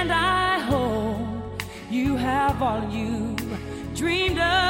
[0.00, 1.60] And I hope
[1.90, 3.34] you have all you
[3.96, 4.67] dreamed of.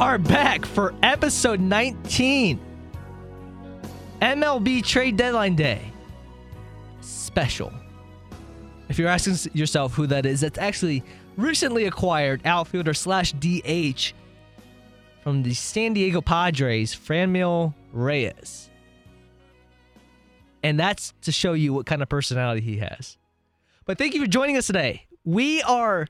[0.00, 2.58] Are back for episode 19.
[4.22, 5.92] MLB trade deadline day.
[7.02, 7.70] Special.
[8.88, 11.04] If you're asking yourself who that is, that's actually
[11.36, 14.14] recently acquired outfielder slash DH
[15.22, 18.70] from the San Diego Padres, Franmil Reyes.
[20.62, 23.18] And that's to show you what kind of personality he has.
[23.84, 25.04] But thank you for joining us today.
[25.26, 26.06] We are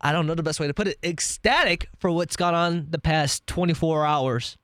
[0.00, 2.98] I don't know the best way to put it, ecstatic for what's gone on the
[2.98, 4.56] past 24 hours.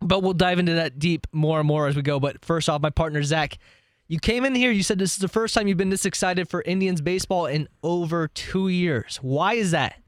[0.00, 2.20] But we'll dive into that deep more and more as we go.
[2.20, 3.58] But first off, my partner, Zach,
[4.06, 6.48] you came in here, you said this is the first time you've been this excited
[6.48, 9.16] for Indians baseball in over two years.
[9.22, 10.00] Why is that?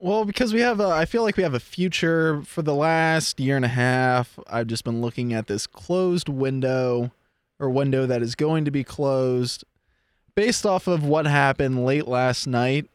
[0.00, 3.38] Well, because we have, a, I feel like we have a future for the last
[3.38, 4.38] year and a half.
[4.48, 7.12] I've just been looking at this closed window
[7.60, 9.64] or window that is going to be closed
[10.34, 12.90] based off of what happened late last night.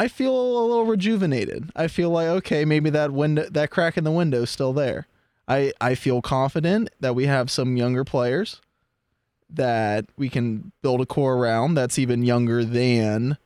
[0.00, 1.70] I feel a little rejuvenated.
[1.76, 5.06] I feel like okay, maybe that window, that crack in the window is still there.
[5.46, 8.62] I I feel confident that we have some younger players
[9.50, 13.36] that we can build a core around that's even younger than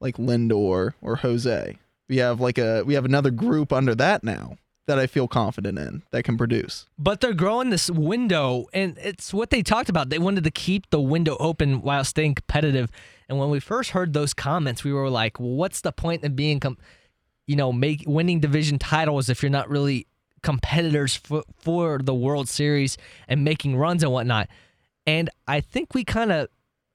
[0.00, 1.78] like Lindor or Jose.
[2.08, 5.78] We have like a we have another group under that now that I feel confident
[5.78, 6.86] in that can produce.
[6.98, 10.10] But they're growing this window, and it's what they talked about.
[10.10, 12.90] They wanted to keep the window open while staying competitive.
[13.28, 16.34] And when we first heard those comments, we were like, well, "What's the point in
[16.34, 16.78] being, com-
[17.46, 20.06] you know, make winning division titles if you're not really
[20.42, 24.48] competitors for, for the World Series and making runs and whatnot?"
[25.06, 26.48] And I think we kind of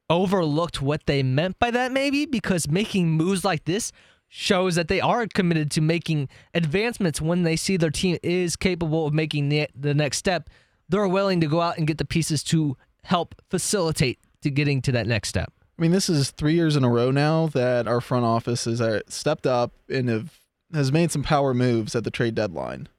[0.10, 3.92] overlooked what they meant by that, maybe because making moves like this
[4.30, 9.08] shows that they are committed to making advancements when they see their team is capable
[9.08, 10.50] of making the, the next step.
[10.90, 14.92] They're willing to go out and get the pieces to help facilitate to getting to
[14.92, 15.52] that next step.
[15.78, 18.82] I mean, this is three years in a row now that our front office has
[18.82, 20.40] uh, stepped up and have
[20.74, 22.90] has made some power moves at the trade deadline.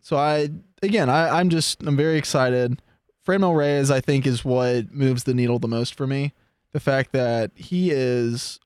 [0.00, 0.48] So I
[0.82, 2.80] again, I, I'm just I'm very excited.
[3.26, 6.32] Franmil Reyes, I think, is what moves the needle the most for me.
[6.72, 8.58] The fact that he is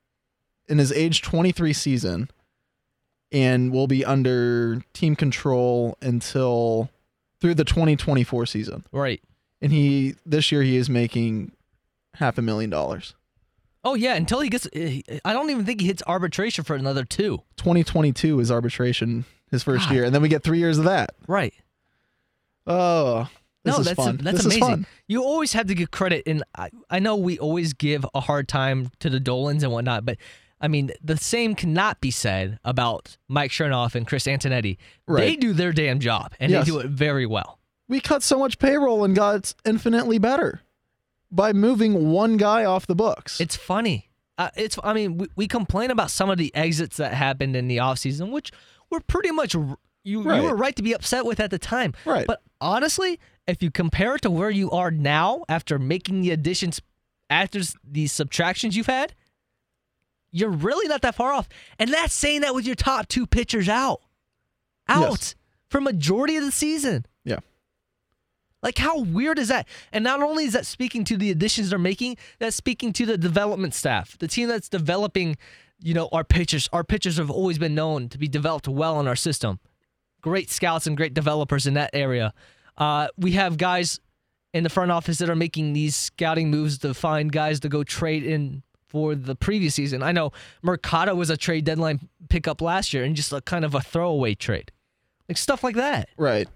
[0.68, 2.30] in his age 23 season
[3.30, 6.90] and will be under team control until
[7.40, 8.84] through the 2024 season.
[8.92, 9.22] Right.
[9.60, 11.52] And he this year he is making
[12.14, 13.14] half a million dollars.
[13.84, 17.04] Oh yeah, until he gets eh, I don't even think he hits arbitration for another
[17.04, 17.42] 2.
[17.56, 19.94] 2022 is arbitration his first God.
[19.94, 21.14] year, and then we get three years of that.
[21.26, 21.54] Right.
[22.66, 23.28] Oh,
[23.64, 24.16] this no, is that's fun.
[24.18, 24.86] that's this amazing.
[25.08, 28.48] You always have to give credit, and I, I know we always give a hard
[28.48, 30.16] time to the Dolans and whatnot, but
[30.62, 34.78] I mean the same cannot be said about Mike Chernoff and Chris Antonetti.
[35.08, 36.64] They do their damn job, and Yes.
[36.64, 37.58] they do it very well.
[37.88, 40.62] We cut so much payroll and got infinitely better
[41.30, 43.40] by moving one guy off the books.
[43.40, 44.08] It's funny.
[44.38, 47.68] Uh, it's I mean we, we complain about some of the exits that happened in
[47.68, 48.50] the offseason, which
[48.90, 49.54] were pretty much
[50.04, 50.40] you Right.
[50.42, 51.92] you were right to be upset with at the time.
[52.06, 52.26] Right.
[52.26, 56.80] But honestly, if you compare it to where you are now after making the additions
[57.28, 59.14] after the subtractions you've had,
[60.32, 61.48] you're really not that far off.
[61.78, 64.00] And that's saying that with your top two pitchers out.
[64.88, 65.34] Out Yes.
[65.68, 67.06] for majority of the season.
[67.24, 67.38] yeah.
[68.62, 69.66] Like, how weird is that?
[69.92, 73.18] And not only is that speaking to the additions they're making, that's speaking to the
[73.18, 75.36] development staff, the team that's developing,
[75.82, 76.68] you know, our pitchers.
[76.72, 79.58] Our pitchers have always been known to be developed well in our system.
[80.20, 82.32] Great scouts and great developers in that area.
[82.78, 83.98] Uh, we have guys
[84.54, 87.82] in the front office that are making these scouting moves to find guys to go
[87.82, 90.02] trade in for the previous season.
[90.02, 93.74] I know Mercado was a trade deadline pickup last year and just a kind of
[93.74, 94.70] a throwaway trade.
[95.28, 96.10] Like stuff like that.
[96.18, 96.46] Right.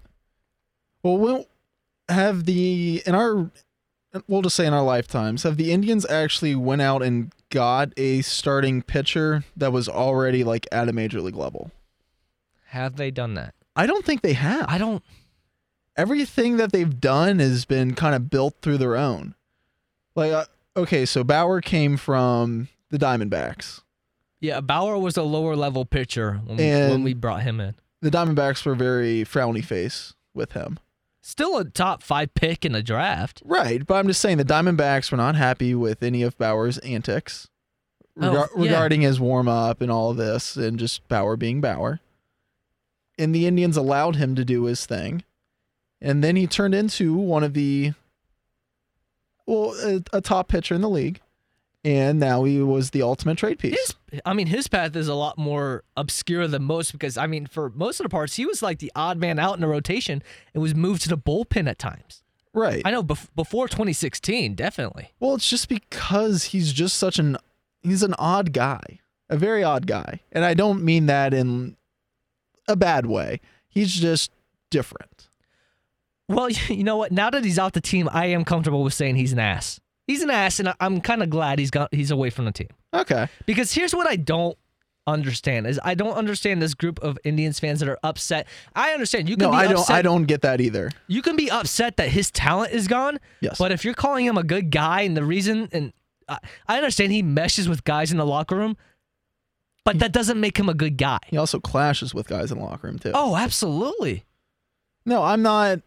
[1.01, 1.47] Well, we'll
[2.07, 3.49] have the in our
[4.27, 8.21] we'll just say in our lifetimes have the Indians actually went out and got a
[8.21, 11.71] starting pitcher that was already like at a major league level.
[12.67, 13.55] Have they done that?
[13.75, 14.65] I don't think they have.
[14.69, 15.03] I don't.
[15.95, 19.33] everything that they've done has been kind of built through their own.
[20.15, 20.45] Like, uh,
[20.77, 23.81] okay, so Bauer came from the Diamondbacks,
[24.39, 27.75] Yeah, Bauer was a lower level pitcher when, we, when we brought him in.
[28.01, 30.79] the Diamondbacks were very frowny face with him.
[31.21, 33.41] Still a top five pick in the draft.
[33.43, 37.49] Right, but I'm just saying the Diamondbacks were not happy with any of Bauer's antics
[38.19, 38.63] Oh, regar- yeah.
[38.63, 41.99] regarding his warm up and all of this, and just Bauer being Bauer.
[43.19, 45.23] And the Indians allowed him to do his thing,
[46.01, 47.93] and then he turned into one of the
[49.47, 51.19] well, a, a top pitcher in the league,
[51.83, 53.95] and now he was the ultimate trade piece.
[54.11, 57.47] His, I mean, his path is a lot more obscure than most because, I mean,
[57.47, 60.21] for most of the parts, he was like the odd man out in the rotation
[60.53, 62.23] and was moved to the bullpen at times.
[62.53, 62.81] right.
[62.85, 65.13] I know bef- before 2016, definitely.
[65.19, 67.37] Well, it's just because he's just such an
[67.83, 68.99] he's an odd guy,
[69.29, 71.77] a very odd guy, and I don't mean that in
[72.67, 73.39] a bad way.
[73.69, 74.31] He's just
[74.69, 75.16] different.
[76.29, 77.11] Well, you know what?
[77.11, 79.79] Now that he's off the team, I am comfortable with saying he's an ass.
[80.07, 82.69] He's an ass, and I'm kind of glad he's got he's away from the team.
[82.93, 83.27] Okay.
[83.45, 84.57] Because here's what I don't
[85.05, 88.47] understand is I don't understand this group of Indians fans that are upset.
[88.75, 89.79] I understand you can No, be I don't.
[89.79, 89.95] upset.
[89.97, 90.91] I don't get that either.
[91.07, 93.19] You can be upset that his talent is gone.
[93.41, 93.57] Yes.
[93.57, 95.93] But if you're calling him a good guy and the reason and
[96.29, 98.75] I, I understand he meshes with guys in the locker room,
[99.85, 101.19] but that doesn't make him a good guy.
[101.27, 103.11] He also clashes with guys in the locker room too.
[103.13, 104.25] Oh, absolutely.
[105.05, 105.79] No, I'm not.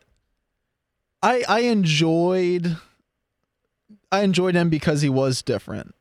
[1.22, 2.76] I I enjoyed.
[4.12, 5.94] I enjoyed him because he was different.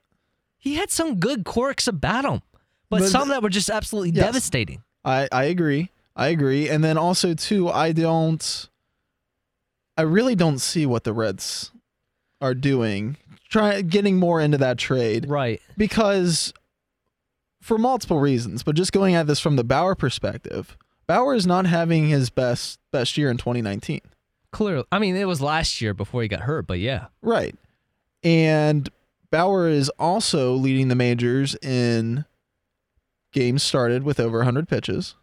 [0.57, 2.41] He had some good quirks about him,
[2.89, 4.25] but, But- some that were just absolutely Yes.
[4.25, 4.83] devastating.
[5.05, 5.89] I I agree.
[6.15, 6.67] I agree.
[6.69, 8.67] And then also too, I don't.
[9.97, 11.71] I really don't see what the Reds
[12.41, 13.17] are doing.
[13.49, 15.27] Try getting more into that trade.
[15.29, 15.61] Right.
[15.77, 16.53] because
[17.61, 20.77] for multiple reasons, but just going at this from the Bauer perspective,
[21.07, 24.01] Bauer is not having his best best year in 2019.
[24.51, 24.85] Clearly.
[24.91, 27.07] I mean, it was last year before he got hurt, but yeah.
[27.21, 27.55] Right.
[28.23, 28.89] And
[29.31, 32.25] Bauer is also leading the majors in
[33.31, 35.15] games started with over 100 pitches.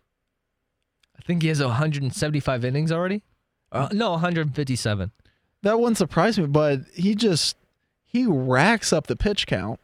[1.18, 3.22] I think he has 175 innings already.
[3.72, 5.10] Uh, no, 157.
[5.62, 7.56] That wouldn't surprise me, but he just
[8.04, 9.80] he racks up the pitch count.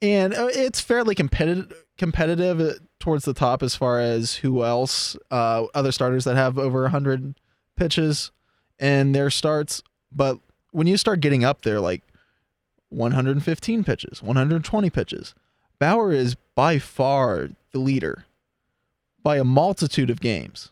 [0.00, 5.16] And uh, it's fairly competitive competitive uh, towards the top as far as who else
[5.30, 7.34] uh, other starters that have over 100
[7.76, 8.30] pitches
[8.78, 9.82] in their starts,
[10.12, 10.38] but
[10.70, 12.02] when you start getting up there like
[12.90, 15.34] 115 pitches, 120 pitches,
[15.78, 18.24] Bauer is by far the leader
[19.22, 20.70] by a multitude of games.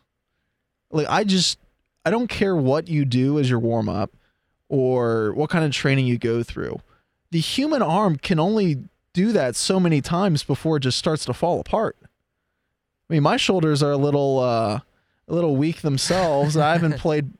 [0.90, 1.58] Like I just
[2.04, 4.12] I don't care what you do as your warm up
[4.68, 6.80] or what kind of training you go through.
[7.30, 11.32] The human arm can only do that so many times before it just starts to
[11.32, 11.96] fall apart.
[12.02, 14.80] I mean, my shoulders are a little uh
[15.28, 16.56] a little weak themselves.
[16.56, 17.32] I haven't played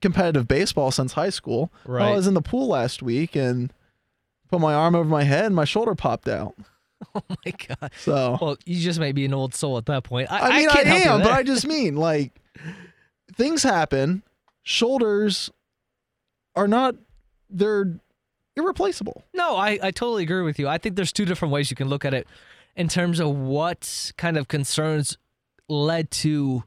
[0.00, 1.72] competitive baseball since high school.
[1.84, 2.08] Right.
[2.08, 3.72] I was in the pool last week and
[4.48, 6.54] put my arm over my head and my shoulder popped out.
[7.14, 7.90] Oh my god.
[7.98, 10.32] So Well, you just may be an old soul at that point.
[10.32, 11.32] I, I mean, I, can't help am, but.
[11.32, 12.40] I just mean like
[13.34, 14.22] things happen.
[14.62, 15.50] Shoulders
[16.54, 16.94] are not
[17.50, 18.00] they're
[18.56, 19.24] irreplaceable.
[19.34, 20.68] No, I, I totally agree with you.
[20.68, 22.26] I think there's two different ways you can look at it
[22.76, 25.18] in terms of what kind of concerns
[25.68, 26.62] led to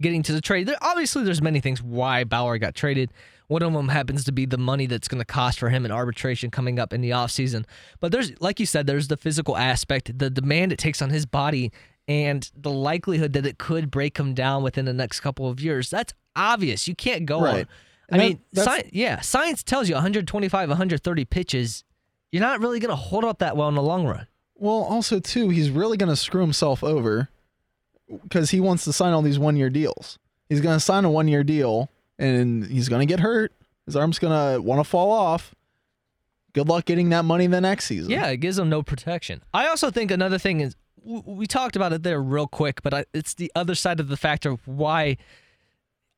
[0.00, 0.66] getting to the trade.
[0.66, 3.10] There, obviously, there's many things why Bauer got traded.
[3.48, 5.90] One of them happens to be the money that's going to cost for him in
[5.92, 7.64] arbitration coming up in the offseason.
[8.00, 11.26] But there's, like you said, there's the physical aspect, the demand it takes on his
[11.26, 11.70] body,
[12.08, 15.90] and the likelihood that it could break him down within the next couple of years.
[15.90, 16.88] That's obvious.
[16.88, 17.54] You can't go Right.
[17.60, 17.68] on.
[18.10, 21.84] I that- mean, yeah, science tells you 125, 130 pitches.
[22.32, 24.26] You're not really going to hold up that well in the long run.
[24.56, 27.28] Well, also too, he's really going to screw himself over
[28.08, 30.18] because he wants to sign all these one-year deals.
[30.48, 33.52] He's going to sign a one-year deal, and he's going to get hurt.
[33.86, 35.54] His arm's going to want to fall off.
[36.52, 38.10] Good luck getting that money the next season.
[38.10, 39.42] Yeah, it gives him no protection.
[39.52, 43.34] I also think another thing is we talked about it there real quick, but it's
[43.34, 45.16] the other side of the factor of why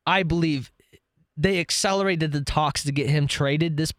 [0.05, 0.71] I believe
[1.35, 3.93] they accelerated the talks to get him traded this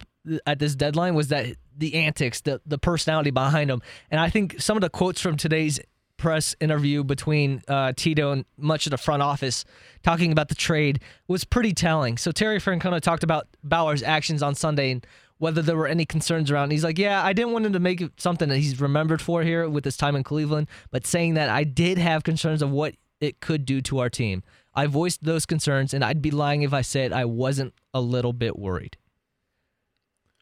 [0.45, 3.81] at this deadline was that the antics, the the personality behind him,
[4.11, 5.79] and I think some of the quotes from today's
[6.19, 9.65] press interview between uh, Tito and much of the front office
[10.03, 12.17] talking about the trade was pretty telling.
[12.17, 15.07] So Terry Francona talked about Bauer's actions on Sunday and
[15.39, 16.71] whether there were any concerns around.
[16.71, 19.41] He's like, yeah, I didn't want him to make it something that he's remembered for
[19.41, 22.95] here with his time in Cleveland, but saying that I did have concerns of what
[23.21, 24.43] it could do to our team.
[24.75, 28.33] I voiced those concerns, and I'd be lying if I said I wasn't a little
[28.33, 28.97] bit worried.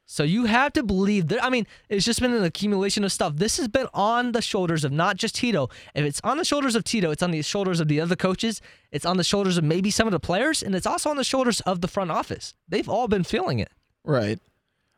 [0.09, 1.43] So you have to believe that.
[1.43, 3.33] I mean, it's just been an accumulation of stuff.
[3.35, 5.69] This has been on the shoulders of not just Tito.
[5.93, 8.61] If it's on the shoulders of Tito, it's on the shoulders of the other coaches.
[8.89, 11.25] It's on the shoulders of maybe some of the players, and it's also on the
[11.25, 12.53] shoulders of the front office.
[12.69, 13.69] They've all been feeling it.
[14.05, 14.39] Right.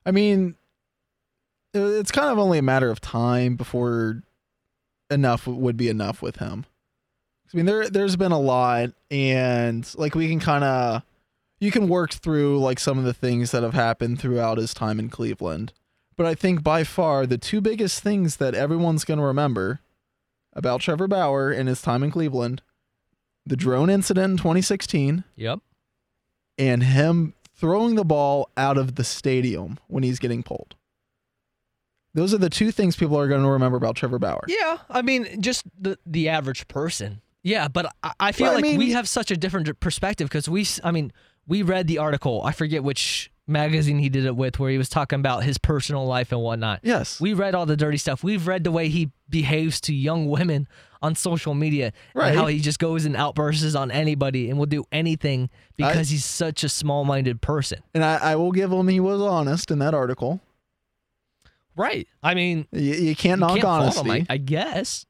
[0.06, 0.54] I mean,
[1.74, 4.22] it's kind of only a matter of time before
[5.10, 6.68] enough would be enough with him.
[7.52, 11.02] I mean, there there's been a lot, and like we can kind of
[11.60, 15.00] you can work through like some of the things that have happened throughout his time
[15.00, 15.74] in Cleveland.
[16.16, 19.80] But I think by far the two biggest things that everyone's going to remember
[20.54, 22.62] about Trevor Bauer and his time in Cleveland,
[23.46, 25.60] the drone incident in 2016 Yep.
[26.58, 30.76] and him throwing the ball out of the stadium when he's getting pulled.
[32.14, 34.44] Those are the two things people are going to remember about Trevor Bauer.
[34.48, 37.22] Yeah, I mean, just the the average person.
[37.44, 40.28] Yeah, but I, I feel Well, I like mean- we have such a different perspective
[40.28, 41.14] because we, I mean,
[41.50, 42.42] we read the article.
[42.46, 46.06] I forget which magazine he did it with, where he was talking about his personal
[46.06, 46.80] life and whatnot.
[46.84, 47.20] Yes.
[47.20, 48.24] We read all the dirty stuff.
[48.24, 50.68] We've read the way he behaves to young women
[51.02, 52.30] on social media, Right.
[52.30, 56.26] and how he just goes and outbursts on anybody and will do anything because he's
[56.26, 57.80] such a small-minded person.
[57.94, 60.42] and I, I will give him he was honest in that article.
[61.76, 62.08] Right.
[62.22, 64.02] I mean, You, you can't you knock can't honesty.
[64.10, 65.06] him, I, I guess.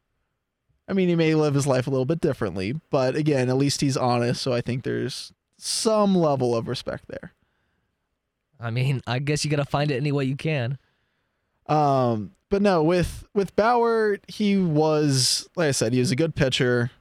[0.87, 3.81] I mean, he may live his life a little bit differently, but again, at least
[3.81, 4.41] he's honest.
[4.41, 7.33] So I think there's some level of respect there.
[8.59, 10.77] I mean, I guess you got to find it any way you can.
[11.67, 16.35] Um, but no, with with Bauer, he was like I said, he was a good
[16.35, 16.91] pitcher.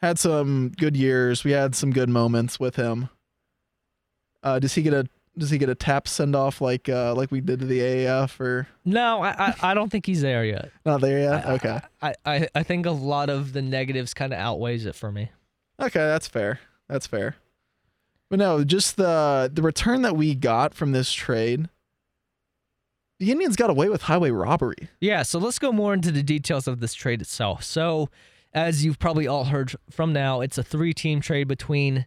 [0.00, 1.44] Had some good years.
[1.44, 3.08] We had some good moments with him.
[4.42, 5.06] Uh, does he get a
[5.38, 8.40] does he get a tap send off like uh like we did to the AAF
[8.40, 10.70] or No, I, I, I don't think he's there yet.
[10.84, 11.46] not there yet?
[11.46, 15.12] Okay, I, I, I think a lot of the negatives kind of outweighs it for
[15.12, 15.30] me.
[15.80, 16.58] okay, that's fair.
[16.92, 17.36] That's fair.
[18.28, 21.70] But no, just the the return that we got from this trade.
[23.18, 24.88] The Indians got away with highway robbery.
[25.00, 27.62] Yeah, so let's go more into the details of this trade itself.
[27.62, 28.10] So,
[28.52, 32.06] as you've probably all heard from now, it's a three team trade between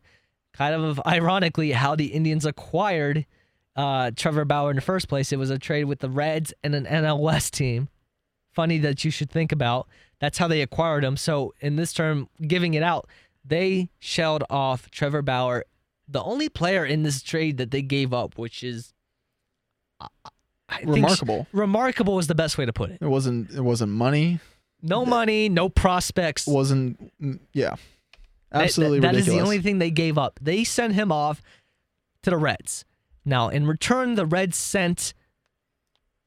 [0.54, 3.26] kind of ironically how the Indians acquired
[3.76, 5.32] uh, Trevor Bauer in the first place.
[5.32, 7.90] It was a trade with the Reds and an NL West team.
[8.52, 9.88] Funny that you should think about.
[10.20, 11.18] That's how they acquired him.
[11.18, 13.08] So, in this term, giving it out,
[13.48, 15.66] they shelled off Trevor Bauer,
[16.08, 18.94] the only player in this trade that they gave up, which is.
[20.00, 20.08] I-
[20.68, 21.48] I think sh- Remarkable.
[21.54, 22.98] remarkable is the best way to put it.
[23.00, 24.40] It wasn't it wasn't money.
[24.82, 26.48] No money, no prospects.
[26.48, 27.76] wasn't mm, yeah
[28.52, 30.40] That- absolutely that- that is ridiculous the only thing they gave up.
[30.42, 31.42] They sent him off
[32.24, 32.84] to the Reds.
[33.26, 35.14] Now, in return, the Reds sent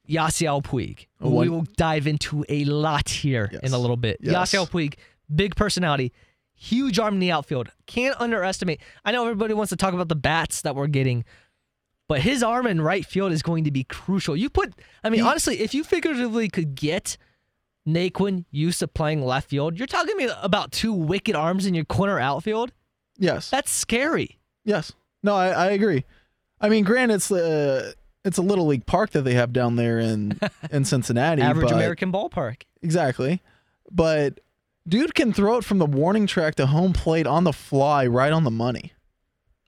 [0.09, 1.07] Yasiel Puig.
[1.19, 4.19] One- we will dive into a lot here in a little bit.
[4.21, 4.53] Yes.
[4.53, 4.95] Yasiel Puig,
[5.35, 6.13] big personality,
[6.59, 7.71] huge arm in the outfield.
[7.87, 8.81] Can't underestimate.
[9.05, 11.25] I know everybody wants to talk about the bats that we're getting,
[12.09, 14.37] but his arm in right field is going to be crucial.
[14.37, 14.75] You put,
[15.05, 17.17] I mean, He- honestly, if you figuratively could get
[17.87, 21.85] Naquin used to playing left field, you're talking me about two wicked arms in your
[21.87, 22.73] corner outfield.
[23.19, 24.39] yes That's scary.
[24.65, 26.05] yes no I, I agree
[26.61, 27.93] i mean granted it's uh,
[28.25, 30.39] it's a little league park that they have down there in
[30.71, 32.63] in cincinnati Average American ballpark.
[32.83, 33.41] exactly
[33.91, 34.39] but
[34.89, 38.33] dude can throw it from the warning track to home plate on the fly right
[38.33, 38.93] on the money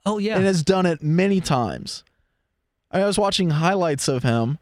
[0.06, 0.36] Oh yeah.
[0.36, 2.04] and has done it many times
[2.90, 4.58] i was watching highlights of him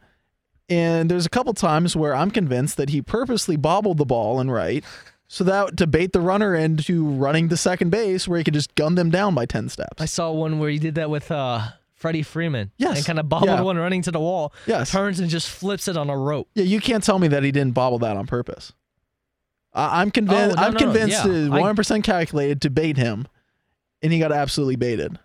[0.69, 4.53] and there's a couple times where i'm convinced that he purposely bobbled the ball and
[4.53, 4.85] right
[5.29, 8.75] so that to bait the runner into running to second base where he could just
[8.75, 11.61] gun them down by 10 steps I saw one where he did that with uh,
[11.93, 12.71] Freddie Freeman.
[12.79, 12.97] Yes.
[12.99, 13.61] And kind of bobbled Yeah.
[13.61, 14.55] one running to the wall.
[14.67, 14.91] Yes.
[14.91, 16.49] Turns and just flips it on a rope.
[16.55, 18.73] yeah you can't tell me that he didn't bobble that on purpose
[19.75, 21.31] i'm convinced Oh, no, i'm no, no, convinced yeah.
[21.31, 23.27] it I- 100% calculated to bait him
[24.03, 25.19] and he got absolutely baited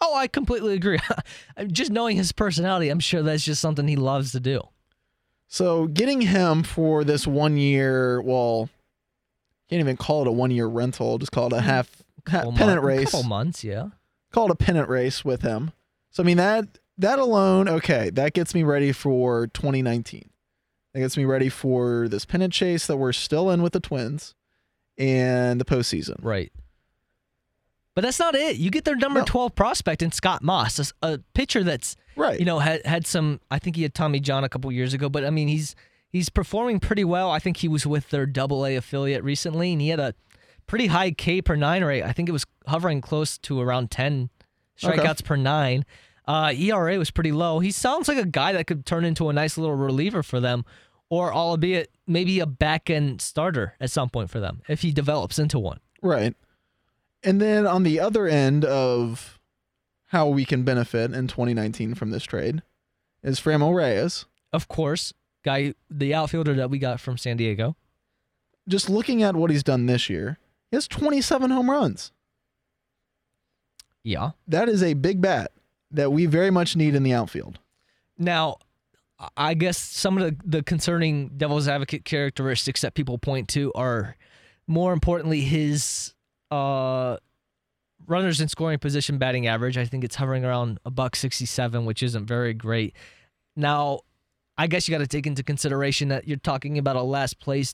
[0.00, 0.98] Oh, I completely agree.
[1.68, 4.60] just knowing his personality, I'm sure that's just something he loves to do.
[5.46, 8.68] So getting him for this one year, well,
[9.70, 11.16] can't even call it a one year rental.
[11.18, 11.66] Just call it a hmm.
[11.66, 13.12] half, ha- pennant mon- race.
[13.12, 13.88] Couple months, yeah.
[14.30, 15.72] Call it a pennant race with him.
[16.10, 16.66] So I mean that
[16.98, 20.28] that alone, okay, that gets me ready for 2019.
[20.94, 24.34] That gets me ready for this pennant chase that we're still in with the Twins
[24.96, 26.16] and the postseason.
[26.22, 26.52] Right.
[27.94, 28.56] But that's not it.
[28.56, 29.26] You get their number No.
[29.26, 32.38] 12 prospect in Scott Moss, a pitcher that's Right.
[32.38, 35.08] you know had had some I think he had Tommy John a couple years ago,
[35.08, 35.74] but I mean he's
[36.08, 37.30] he's performing pretty well.
[37.30, 40.14] I think he was with their double A affiliate recently and he had a
[40.68, 42.02] pretty high K per 9 rate.
[42.04, 44.30] I think it was hovering close to around 10
[44.82, 44.96] Okay.
[44.96, 45.84] strikeouts per 9.
[46.26, 47.58] Uh, ERA was pretty low.
[47.58, 50.64] He sounds like a guy that could turn into a nice little reliever for them
[51.10, 55.38] or albeit maybe a back end starter at some point for them if he develops
[55.38, 55.80] into one.
[56.02, 56.34] Right.
[57.22, 59.38] And then on the other end of
[60.06, 62.62] how we can benefit in 2019 from this trade
[63.22, 64.26] is Franmil Reyes.
[64.52, 65.12] Of course,
[65.44, 67.76] guy the outfielder that we got from San Diego.
[68.66, 70.38] Just looking at what he's done this year,
[70.70, 72.12] he has 27 home runs.
[74.02, 74.32] Yeah.
[74.46, 75.52] That is a big bat
[75.94, 77.58] that we very much need in the outfield.
[78.18, 78.58] Now,
[79.36, 84.16] I guess some of the, the concerning devil's advocate characteristics that people point to are
[84.66, 86.14] more importantly, his
[86.50, 87.16] uh,
[88.06, 89.78] runners in scoring position batting average.
[89.78, 92.94] I think it's hovering around a buck sixty-seven, which isn't very great.
[93.56, 94.00] Now,
[94.58, 97.72] I guess you got to take into consideration that you're talking about a last place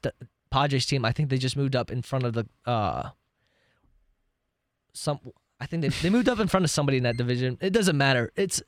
[0.50, 1.04] Padres team.
[1.04, 3.10] I think they just moved up in front of the uh,
[4.92, 5.20] some.
[5.60, 7.58] I think they they moved up in front of somebody in that division.
[7.60, 8.32] It doesn't matter.
[8.36, 8.62] It's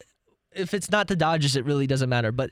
[0.54, 2.32] if it's not the Dodgers, it really doesn't matter.
[2.32, 2.50] But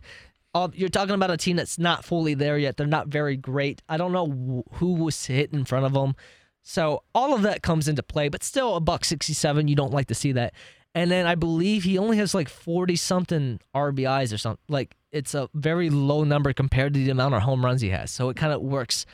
[0.55, 2.77] all, you're talking about a team that's not fully there yet.
[2.77, 3.83] They're not very great.
[3.89, 6.15] I don't know who was hit in front of them.
[6.63, 10.09] So all of that comes into play, but still a buck 67, you don't like
[10.09, 10.55] to see that.
[10.95, 14.63] And then I believe he only has like 40 something RBIs or something.
[14.69, 18.11] Like it's a very low number compared to the amount of home runs he has.
[18.11, 19.07] So it kind of works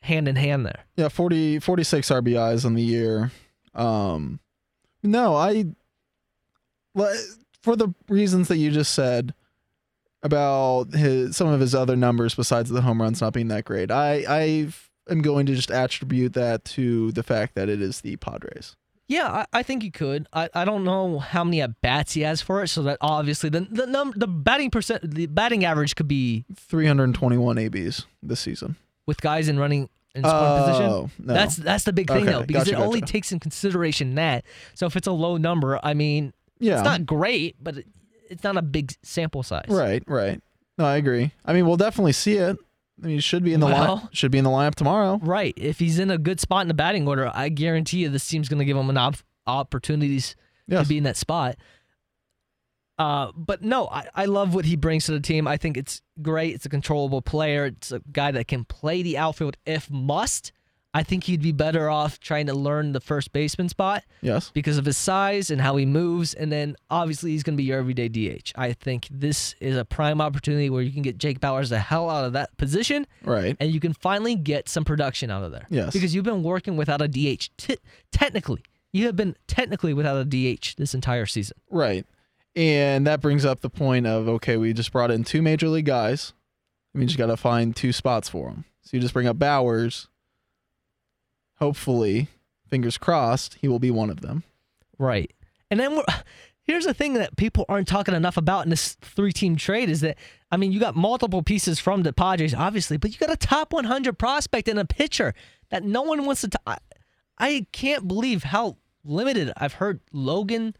[0.00, 0.84] hand in hand there.
[0.96, 3.32] Yeah, 40, 46 RBIs on the year.
[3.74, 4.38] Um,
[5.04, 5.66] no, I
[7.62, 9.34] for the reasons that you just said
[10.22, 13.90] about his some of his other numbers besides the home runs not being that great.
[13.90, 14.68] I I
[15.10, 18.76] am going to just attribute that to the fact that it is the Padres.
[19.06, 20.26] Yeah, I, I think you could.
[20.32, 23.50] I, I don't know how many at bats he has for it, so that obviously
[23.50, 28.76] the the num the batting percent the batting average could be 321 ABs this season.
[29.06, 30.84] with guys in running in scoring position.
[30.86, 31.34] Oh, no.
[31.34, 33.12] That's that's the big thing Okay, though, because gotcha, it only gotcha.
[33.12, 34.44] takes in consideration that.
[34.74, 36.74] So if it's a low number, I mean, yeah.
[36.74, 37.86] it's not great, but it,
[38.30, 39.66] it's not a big sample size.
[39.68, 40.40] Right, right.
[40.78, 41.32] No, I agree.
[41.44, 42.56] I mean, we'll definitely see it.
[43.02, 44.08] I mean, he should be in the Well- line.
[44.12, 45.18] Should be in the lineup tomorrow.
[45.22, 45.52] Right.
[45.56, 48.48] If he's in a good spot in the batting order, I guarantee you this team's
[48.48, 49.16] going to give him an op-
[49.46, 50.84] opportunities Yes.
[50.84, 51.56] to be in that spot.
[52.98, 55.48] Uh, but no, I, I love what he brings to the team.
[55.48, 56.54] I think it's great.
[56.54, 57.66] It's a controllable player.
[57.66, 60.52] It's a guy that can play the outfield if must.
[60.96, 64.52] I think he'd be better off trying to learn the first baseman spot Yes.
[64.54, 66.34] because of his size and how he moves.
[66.34, 68.52] And then obviously he's going to be your everyday DH.
[68.54, 72.08] I think this is a prime opportunity where you can get Jake Bauers the hell
[72.08, 73.56] out of that position Right.
[73.58, 75.66] and you can finally get some production out of there.
[75.68, 75.92] Yes.
[75.92, 77.50] Because you've been working without a DH.
[77.56, 77.76] T-
[78.12, 81.56] technically, you have been technically without a DH this entire season.
[81.72, 82.06] Right.
[82.56, 85.86] And that brings up the point of okay, we just brought in two major league
[85.86, 86.32] guys.
[86.94, 88.64] We just got to find two spots for them.
[88.82, 90.06] So you just bring up Bauers.
[91.58, 92.28] Hopefully,
[92.68, 94.44] fingers crossed, he will be one of them.
[94.98, 95.32] Right.
[95.70, 96.00] And then
[96.62, 100.00] here's the thing that people aren't talking enough about in this three team trade is
[100.02, 100.18] that,
[100.50, 103.72] I mean, you got multiple pieces from the Padres, obviously, but you got a top
[103.72, 105.34] 100 prospect and a pitcher
[105.70, 106.48] that no one wants to.
[106.48, 106.78] T- I,
[107.38, 110.76] I can't believe how limited I've heard Logan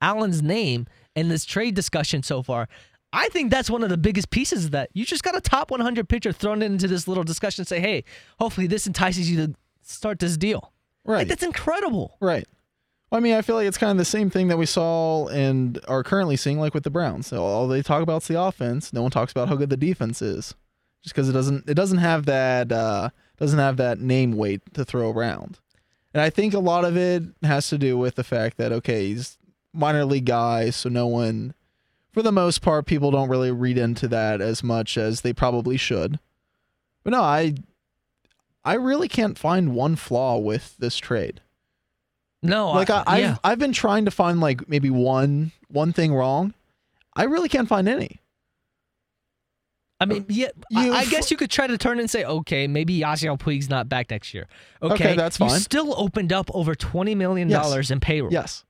[0.00, 0.86] Allen's name
[1.18, 2.68] in this trade discussion so far.
[3.12, 4.90] I think that's one of the biggest pieces of that.
[4.92, 8.04] You just got a top 100 pitcher thrown into this little discussion and say, hey,
[8.38, 10.72] hopefully this entices you to start this deal.
[11.04, 11.18] Right.
[11.18, 12.16] Like, that's incredible.
[12.20, 12.46] Right.
[13.10, 15.28] Well, I mean, I feel like it's kind of the same thing that we saw
[15.28, 17.26] and are currently seeing, like with the Browns.
[17.26, 18.92] So all they talk about is the offense.
[18.92, 20.54] No one talks about how good the defense is,
[21.02, 24.84] just because it doesn't it doesn't have that uh, doesn't have that name weight to
[24.84, 25.58] throw around.
[26.12, 29.06] And I think a lot of it has to do with the fact that okay,
[29.06, 29.38] he's
[29.78, 31.54] minor league guy, so no one,
[32.12, 35.76] for the most part, people don't really read into that as much as they probably
[35.76, 36.18] should.
[37.04, 37.54] But no, I
[38.64, 41.40] I really can't find one flaw with this trade
[42.42, 43.36] No, like I, I've yeah.
[43.42, 46.54] I've been trying to find like maybe one one thing wrong.
[47.14, 48.20] I really can't find any.
[50.00, 53.00] I mean, yeah, I, I guess you could try to turn and say, okay, maybe
[53.00, 54.46] Yasiel Puig's not back next year.
[54.80, 58.32] Okay, Okay, that's You still opened up over twenty million dollars in payroll.
[58.32, 58.64] Yes.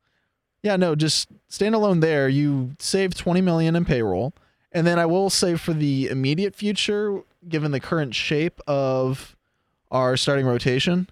[0.62, 4.33] Yeah, no, just standalone there, you save 20 million in payroll.
[4.73, 9.37] And then I will say for the immediate future, given the current shape of
[9.90, 11.09] our starting rotation,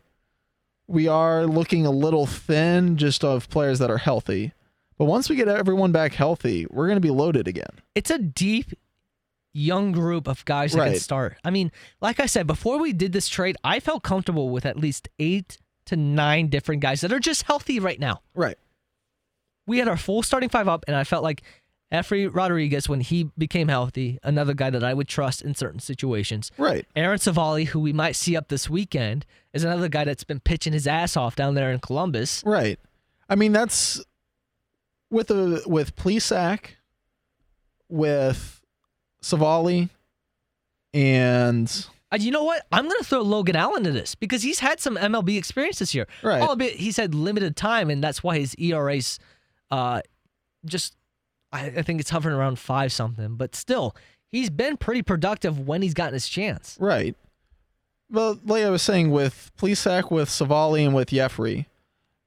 [0.87, 4.53] we are looking a little thin just of players that are healthy.
[4.99, 7.71] But once we get everyone back healthy, we're going to be loaded again.
[7.95, 8.73] It's a deep,
[9.53, 11.37] young group of guys that can start.
[11.45, 14.77] I mean, like I said before we did this trade, I felt comfortable with at
[14.77, 18.23] least eight to nine different guys that are just healthy right now.
[18.35, 18.59] Right.
[19.67, 21.43] We had our full starting five up, and I felt like
[21.93, 26.51] Jefry Rodriguez, when he became healthy, another guy that I would trust in certain situations.
[26.59, 26.87] Right.
[26.97, 30.73] Aaron Civale, who we might see up this weekend, is another guy that's been pitching
[30.73, 32.43] his ass off down there in Columbus.
[32.45, 32.79] Right.
[33.29, 34.03] I mean, that's
[35.11, 36.71] with a with Plesac,
[37.89, 38.63] with
[39.23, 39.89] Civale,
[40.93, 41.87] and
[42.19, 42.67] you know what?
[42.73, 45.95] I'm going to throw Logan Allen into this because he's had some MLB experience this
[45.95, 46.07] year.
[46.23, 46.41] Right.
[46.41, 49.19] Albeit he's had limited time, and that's why his ERA's
[49.71, 50.01] uh,
[50.65, 50.97] just,
[51.53, 53.37] I, I think it's hovering around five something.
[53.37, 53.95] But still,
[54.29, 56.77] he's been pretty productive when he's gotten his chance.
[56.81, 57.15] right.
[58.09, 61.67] Well, like I was saying, with Plesac, with Civale, and with Jefry,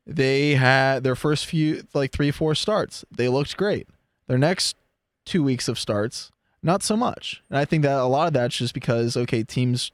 [0.06, 3.06] they had their first few like three four starts.
[3.10, 3.88] They looked great.
[4.28, 4.76] Their next
[5.26, 7.42] two weeks of starts, not so much.
[7.50, 9.92] And I think that a lot of that's just because okay, teams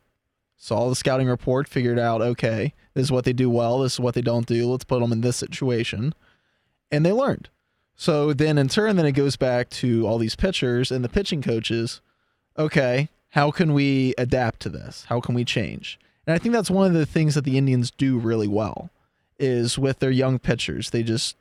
[0.57, 3.99] saw the scouting report, figured out, okay, this is what they do well, this is
[3.99, 4.67] what they don't do.
[4.71, 6.13] Let's put them in this situation,
[6.91, 7.49] and they learned.
[7.95, 11.41] So then, in turn, then it goes back to all these pitchers and the pitching
[11.41, 12.01] coaches.
[12.57, 15.05] Okay, how can we adapt to this?
[15.07, 15.99] How can we change?
[16.27, 18.89] And I think that's one of the things that the Indians do really well
[19.39, 20.89] is with their young pitchers.
[20.89, 21.35] They just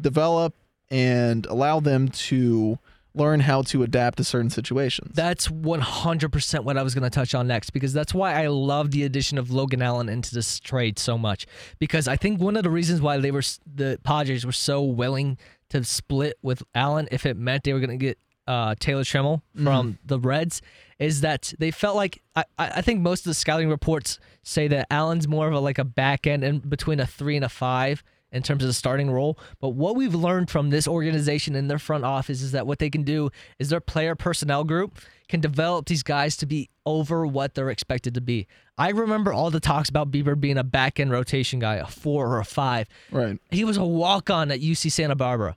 [0.00, 0.54] develop
[0.90, 2.78] and allow them to
[3.18, 5.12] learn how to adapt to certain situations.
[5.14, 8.90] That's 100% what I was going to touch on next because that's why I love
[8.90, 11.46] the addition of Logan Allen into this trade so much.
[11.78, 15.38] Because I think one of the reasons why they were the Padres were so willing
[15.70, 19.42] to split with Allen if it meant they were going to get uh, Taylor Trammell
[19.62, 20.62] from the Reds
[20.98, 24.86] is that they felt like I, I think most of the scouting reports say that
[24.90, 28.02] Allen's more of a like a back end and between a three and a five
[28.32, 29.38] in terms of the starting role.
[29.60, 32.90] But what we've learned from this organization in their front office is that what they
[32.90, 37.54] can do is their player personnel group can develop these guys to be over what
[37.54, 38.46] they're expected to be.
[38.78, 42.28] I remember all the talks about Bieber being a back end rotation guy, a four
[42.28, 42.88] or a five.
[43.10, 43.38] right.
[43.50, 45.56] He was a walk on at UC Santa Barbara.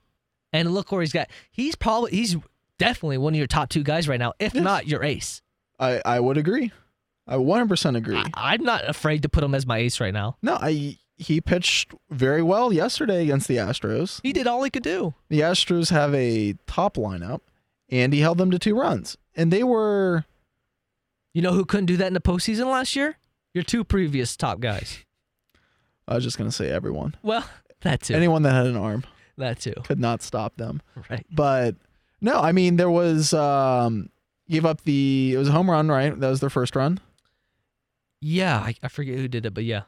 [0.54, 1.30] And look where he's got.
[1.50, 2.36] He's probably he's
[2.78, 4.62] definitely one of your top two guys right now, if Yes.
[4.62, 5.40] not your ace.
[5.78, 6.70] I, I would agree.
[7.26, 8.16] I 100% agree.
[8.16, 10.36] I, I'm not afraid to put him as my ace right now.
[10.42, 14.20] no, I he pitched very well yesterday against the Astros.
[14.22, 15.14] He did all he could do.
[15.28, 17.40] The Astros have a top lineup
[17.88, 19.16] and he held them to two runs.
[19.34, 20.24] And they were
[21.34, 23.16] You know who couldn't do that in the postseason last year?
[23.54, 25.04] Your two previous top guys.
[26.08, 27.14] I was just going to say everyone.
[27.22, 27.44] Well,
[27.82, 28.14] that too.
[28.14, 29.04] Anyone that had an arm
[29.38, 29.74] that too.
[29.84, 30.82] could not stop them.
[31.08, 31.26] Right.
[31.30, 31.76] But
[32.20, 34.10] no, I mean there was um
[34.48, 36.18] gave up the it was a home run, right?
[36.18, 37.00] That was their first run.
[38.20, 39.82] Yeah, I, I forget who did it, but yeah.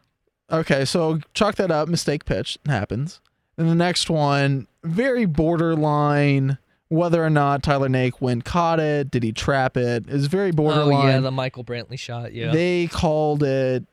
[0.51, 1.89] Okay, so chalk that up.
[1.89, 3.21] Mistake pitch happens.
[3.57, 6.59] And the next one, very borderline.
[6.89, 10.09] Whether or not Tyler Naquin caught it, did he trap it?
[10.09, 11.07] Is very borderline.
[11.07, 12.33] Oh yeah, the Michael Brantley shot.
[12.35, 12.53] Yeah.
[12.53, 13.85] They called it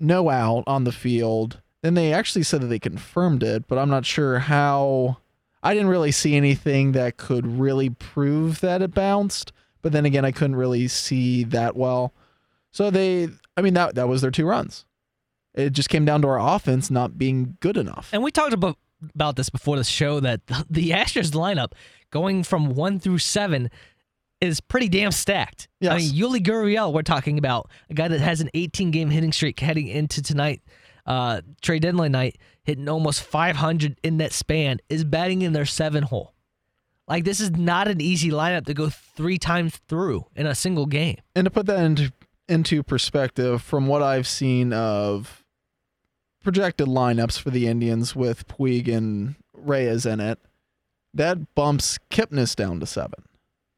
[0.00, 1.60] no out on the field.
[1.82, 5.18] Then they actually said that they confirmed it, but I'm not sure how.
[5.62, 9.52] I didn't really see anything that could really prove that it bounced.
[9.82, 12.12] But then again, I couldn't really see that well.
[12.72, 14.84] So they, I mean, that that was their two runs.
[15.56, 18.10] It just came down to our offense not being good enough.
[18.12, 18.78] and we talked about
[19.14, 21.72] about this before the show that the, Astros lineup
[22.10, 23.70] going from one through seven
[24.40, 25.68] is pretty damn stacked.
[25.82, 29.32] I mean, Yuli Gurriel, we're talking about a guy that has an 18 game hitting
[29.32, 30.62] streak heading into tonight,
[31.06, 36.02] uh, trade deadline night, hitting almost 500 in that span, is batting in their seven
[36.02, 36.34] hole.
[37.08, 40.86] Like this is not an easy lineup to go three times through in a single
[40.86, 41.16] game.
[41.34, 42.12] And to put that into
[42.48, 45.44] into perspective, from what I've seen of
[46.46, 50.38] projected lineups for the Indians with Puig and Reyes in it,
[51.12, 53.24] that bumps Kipnis down to seven.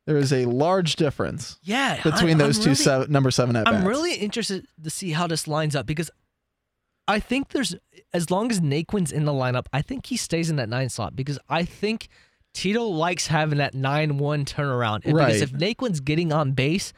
[0.06, 3.56] There is a large difference Yeah, between I- those I'm two really- seven, number seven
[3.56, 6.10] at I'm really interested to see how this lines up because
[7.06, 7.74] I think there's
[8.12, 11.16] as long as Naquin's in the lineup, I think he stays in that nine slot
[11.16, 12.08] because I think
[12.54, 15.04] Tito likes having that nine one turnaround.
[15.06, 15.26] And Right.
[15.28, 16.92] Because if Naquin's getting on base,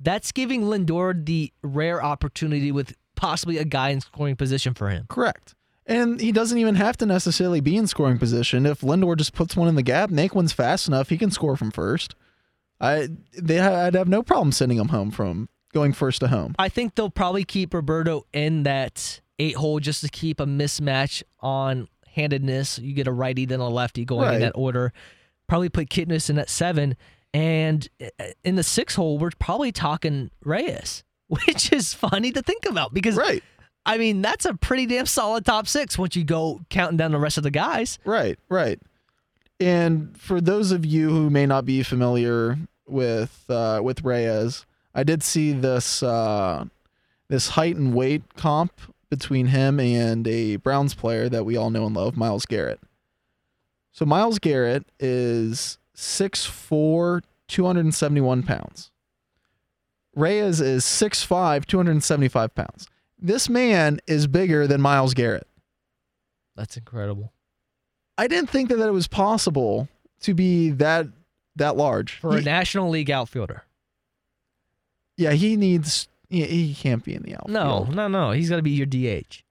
[0.00, 5.06] that's giving Lindor the rare opportunity with possibly a guy in scoring position for him.
[5.08, 5.54] correct.
[5.88, 8.66] And he doesn't even have to necessarily be in scoring position.
[8.66, 11.70] If Lindor just puts one in the gap, Naquin's fast enough; he can score from
[11.70, 12.14] first.
[12.80, 16.54] I they I'd have no problem sending him home from going first to home.
[16.58, 21.22] I think they'll probably keep Roberto in that eight hole just to keep a mismatch
[21.40, 22.78] on handedness.
[22.80, 24.34] You get a righty, then a lefty going Right.
[24.34, 24.92] in that order.
[25.46, 26.96] Probably put Kipnis in at seven.
[27.32, 31.04] And uh, in the six hole, we're probably talking Reyes,
[31.46, 33.42] which is funny to think about because, Right.
[33.84, 37.18] I mean, that's a pretty damn solid top six once you go counting down the
[37.18, 38.00] rest of the guys.
[38.04, 38.80] Right, right.
[39.60, 42.58] And for those of you who may not be familiar
[42.88, 46.64] with uh, with Reyes, I did see this uh,
[47.28, 48.72] this height and weight comp
[49.08, 52.80] between him and a Browns player that we all know and love, Myles Garrett.
[53.92, 58.90] So Myles Garrett is 6'4", 271 pounds.
[60.16, 62.88] Reyes is 6'5", 275 pounds.
[63.18, 65.46] This man is bigger than Myles Garrett.
[66.56, 67.32] That's incredible.
[68.18, 69.88] I didn't think that, that it was possible
[70.20, 71.06] to be that
[71.56, 72.18] that large.
[72.18, 73.62] For a He- National League outfielder.
[75.16, 76.08] yeah, he needs.
[76.28, 77.52] He, he can't be in the outfield.
[77.52, 78.30] No, no, no.
[78.32, 79.42] He's got to be your DH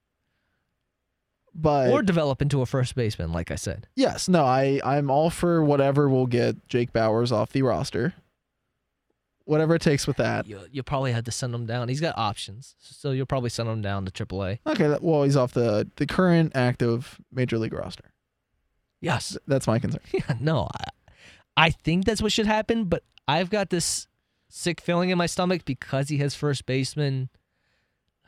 [1.58, 3.88] but or develop into a first baseman, like I said.
[3.96, 4.44] yes, no.
[4.44, 8.14] I I'm all for whatever will get Jake Bauers off the roster.
[9.46, 10.48] Whatever it takes with that.
[10.48, 11.88] you you'll probably have to send him down.
[11.88, 14.60] He's got options, so you'll probably send him down to AAA.
[14.66, 18.12] Okay, that, well, he's off the the current active major league roster.
[19.02, 20.02] Yes, That's my concern.
[20.12, 22.86] yeah, no, I, I think that's what should happen.
[22.86, 24.08] But I've got this
[24.50, 27.30] sick feeling in my stomach because he has first baseman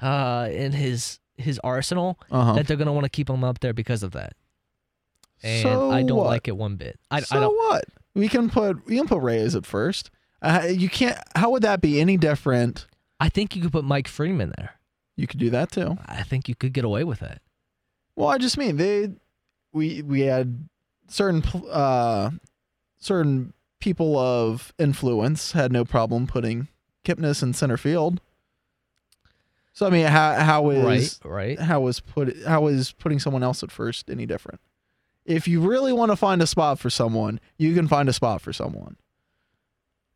[0.01, 2.53] uh, in his his arsenal Uh-huh.
[2.53, 4.33] that they're gonna want to keep him up there because of that.
[5.43, 6.27] And So I don't what?
[6.27, 6.99] like it one bit.
[7.11, 7.55] I, so I don't.
[7.55, 7.85] what?
[8.13, 10.11] We can put we can put Reyes at first.
[10.41, 11.17] Uh, you can't.
[11.35, 12.87] How would that be any different?
[13.19, 14.75] I think you could put Mike Freeman there.
[15.15, 15.97] You could do that too.
[16.05, 17.41] I think you could get away with it.
[18.15, 19.09] Well, I just mean they
[19.73, 20.67] we we had
[21.07, 22.31] certain uh
[22.99, 26.67] certain people of influence had no problem putting
[27.03, 28.21] Kipnis in center field.
[29.73, 31.59] So I mean, how how is right, right.
[31.59, 34.59] how is put how is putting someone else at first any different?
[35.25, 38.41] If you really want to find a spot for someone, you can find a spot
[38.41, 38.97] for someone.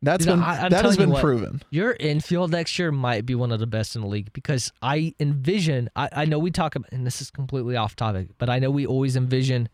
[0.01, 1.61] That's You know, been I- that has been what, proven.
[1.69, 5.13] Your infield next year might be one of the best in the league because I
[5.19, 5.89] envision.
[5.95, 8.71] I, I know we talk about, and this is completely off topic, but I know
[8.71, 9.69] we always envision,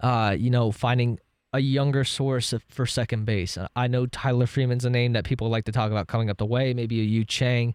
[0.00, 1.18] uh, you know, finding
[1.52, 3.56] a younger source for second base.
[3.76, 6.46] I know Tyler Freeman's a name that people like to talk about coming up the
[6.46, 6.72] way.
[6.74, 7.74] Maybe a Yu Chang.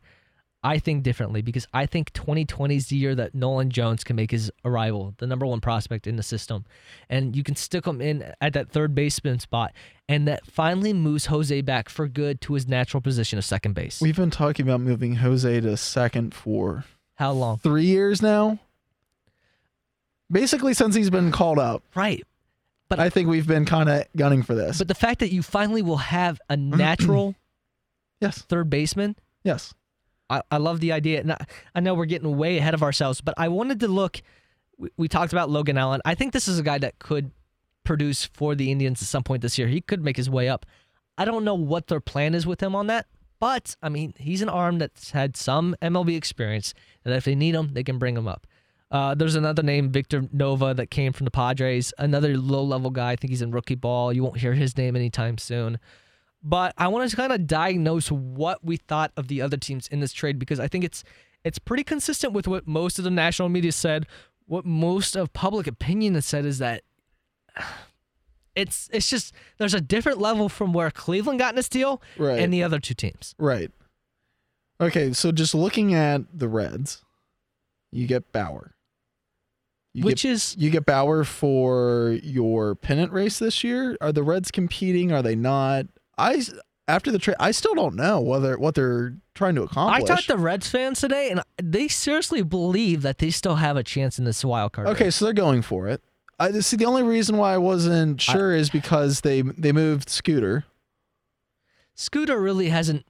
[0.67, 4.31] I think differently because I think 2020 is the year that Nolan Jones can make
[4.31, 6.65] his arrival, the number one prospect in the system,
[7.09, 9.71] and you can stick him in at that third baseman spot,
[10.09, 14.01] and that finally moves Jose back for good to his natural position of second base.
[14.01, 16.83] We've been talking about moving Jose to second for
[17.15, 17.59] How long?
[17.59, 18.59] three years now.
[20.29, 22.25] Basically, since he's been called up, Right.
[22.89, 24.79] But I think we've been kind of gunning for this.
[24.79, 27.35] but the fact that you finally will have a natural
[28.19, 29.73] yes, third baseman, yes.
[30.29, 31.21] I, I love the idea.
[31.21, 34.21] And I, I know we're getting way ahead of ourselves, but I wanted to look.
[34.77, 36.01] We, we talked about Logan Allen.
[36.05, 37.31] I think this is a guy that could
[37.83, 39.67] produce for the Indians at some point this year.
[39.67, 40.65] He could make his way up.
[41.17, 43.07] I don't know what their plan is with him on that,
[43.39, 47.55] but I mean, he's an arm that's had some MLB experience, and if they need
[47.55, 48.45] him, they can bring him up.
[48.91, 51.93] Uh, there's another name, Victor Nova, that came from the Padres.
[51.97, 53.11] Another low-level guy.
[53.11, 54.13] I think he's in rookie ball.
[54.13, 55.79] You won't hear his name anytime soon.
[56.43, 59.99] But I want to kind of diagnose what we thought of the other teams in
[59.99, 61.03] this trade because I think it's
[61.43, 64.05] it's pretty consistent with what most of the national media said.
[64.45, 66.83] What most of public opinion has said is that
[68.55, 72.39] it's it's just there's a different level from where Cleveland got in this deal Right.
[72.39, 73.35] and the other two teams.
[73.37, 73.71] Right.
[74.79, 77.03] Okay, so just looking at the Reds,
[77.91, 78.75] you get Bauer.
[79.93, 83.97] You which get, is you get Bauer for your pennant race this year.
[83.99, 85.11] Are the Reds competing?
[85.11, 85.87] Are they not?
[86.17, 86.41] I
[86.87, 90.03] after the trade, I still don't know whether what they're trying to accomplish.
[90.03, 93.83] I talked to Reds fans today, and they seriously believe that they still have a
[93.83, 94.87] chance in this wild card.
[94.87, 95.15] Okay, race.
[95.17, 96.01] so they're going for it.
[96.39, 96.77] I see.
[96.77, 100.65] The only reason why I wasn't sure is because they they moved Scooter.
[101.95, 103.05] Scooter really hasn't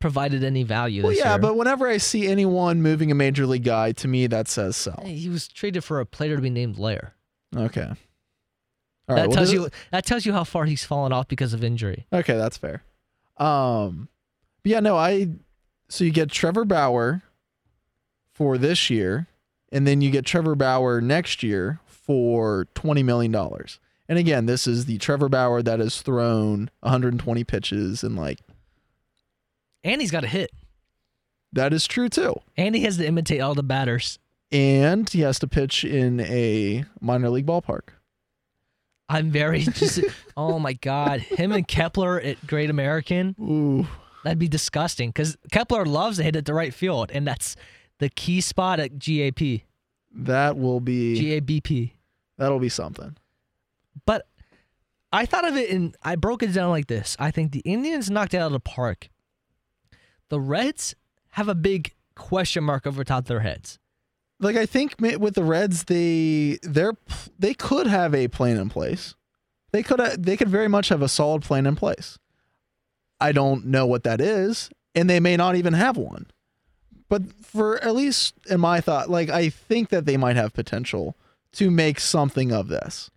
[0.00, 1.02] provided any value.
[1.02, 1.38] Well, yeah, year.
[1.38, 4.98] but whenever I see anyone moving a major league guy, to me that says so.
[5.04, 7.14] He was traded for a player to be named Lair.
[7.54, 7.92] Okay.
[9.08, 11.64] All that right, tells you that tells you how far he's fallen off because of
[11.64, 12.06] injury.
[12.12, 12.82] Okay, that's fair.
[13.38, 14.08] Um,
[14.62, 15.28] but yeah, no, I.
[15.88, 17.22] So you get Trevor Bauer
[18.34, 19.26] for this year,
[19.72, 23.80] and then you get Trevor Bauer next year for twenty million dollars.
[24.08, 28.40] And again, this is the Trevor Bauer that has thrown 120 pitches, and like
[29.84, 30.50] And he's got a hit.
[31.52, 32.40] that is true too.
[32.56, 34.18] And he has to imitate all the batters.
[34.50, 37.88] And he has to pitch in a minor league ballpark.
[39.08, 40.00] I'm very just
[40.36, 41.20] oh my god.
[41.20, 43.86] Him and Kepler at Great American, Ooh,
[44.24, 45.10] that'd be disgusting.
[45.10, 47.56] Because Kepler loves to hit it to right field, and that's
[47.98, 49.62] the key spot at GAP.
[50.14, 51.92] that will be GABP.
[52.36, 53.16] that'll be something.
[54.06, 54.28] But
[55.12, 57.16] I thought of it and I broke it down like this.
[57.18, 59.08] I think the Indians knocked it out of the park.
[60.28, 60.94] The Reds
[61.30, 63.78] have a big question mark over top of their heads.
[64.40, 66.94] Like I think with the Reds, they they're
[67.38, 69.14] they could have a plan in place.
[69.72, 72.18] They could ha- they could very much have a solid plan in place.
[73.20, 76.26] I don't know what that is, and they may not even have one.
[77.08, 81.16] But for at least in my thought, like I think that they might have potential
[81.52, 83.10] to make something of this.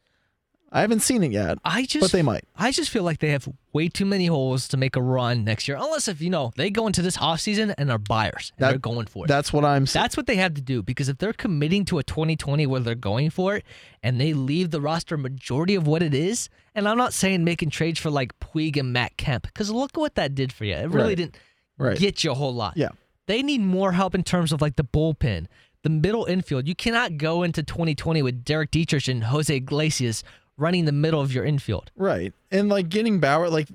[0.73, 2.45] I haven't seen it yet, I just but they might.
[2.55, 5.67] I just feel like they have way too many holes to make a run next
[5.67, 5.75] year.
[5.77, 8.79] Unless if you know they go into this offseason and are buyers and That- they're
[8.79, 9.27] going for it.
[9.27, 10.01] That's what I'm saying.
[10.03, 12.95] That's what they have to do because if they're committing to a 2020 where they're
[12.95, 13.65] going for it
[14.01, 17.71] and they leave the roster majority of what it is, and I'm not saying making
[17.71, 20.75] trades for like Puig and Matt Kemp because look what that did for you.
[20.75, 21.17] It really Right.
[21.17, 21.37] didn't
[21.77, 21.97] Right.
[21.99, 22.77] get you a whole lot.
[22.77, 22.89] Yeah.
[23.27, 25.47] They need more help in terms of like the bullpen,
[25.83, 26.65] the middle infield.
[26.65, 30.23] You cannot go into 2020 with Derek Dietrich and Jose Iglesias
[30.57, 31.91] running the middle of your infield.
[31.95, 32.33] Right.
[32.51, 33.67] And like getting Bauer, like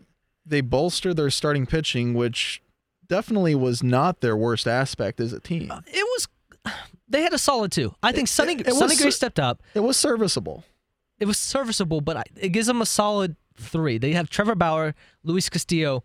[0.45, 2.62] they bolster their starting pitching, which
[3.09, 5.71] definitely was not their worst aspect as a team.
[5.71, 6.29] Uh, it was.
[7.09, 7.95] They had a solid two.
[8.03, 9.62] I think Sonny, it- it was Sonny Gray stepped up.
[9.75, 10.65] It was serviceable.
[11.21, 13.97] it was serviceable, but I, it gives them a solid three.
[13.99, 16.03] They have Trevor Bauer, Luis Castillo,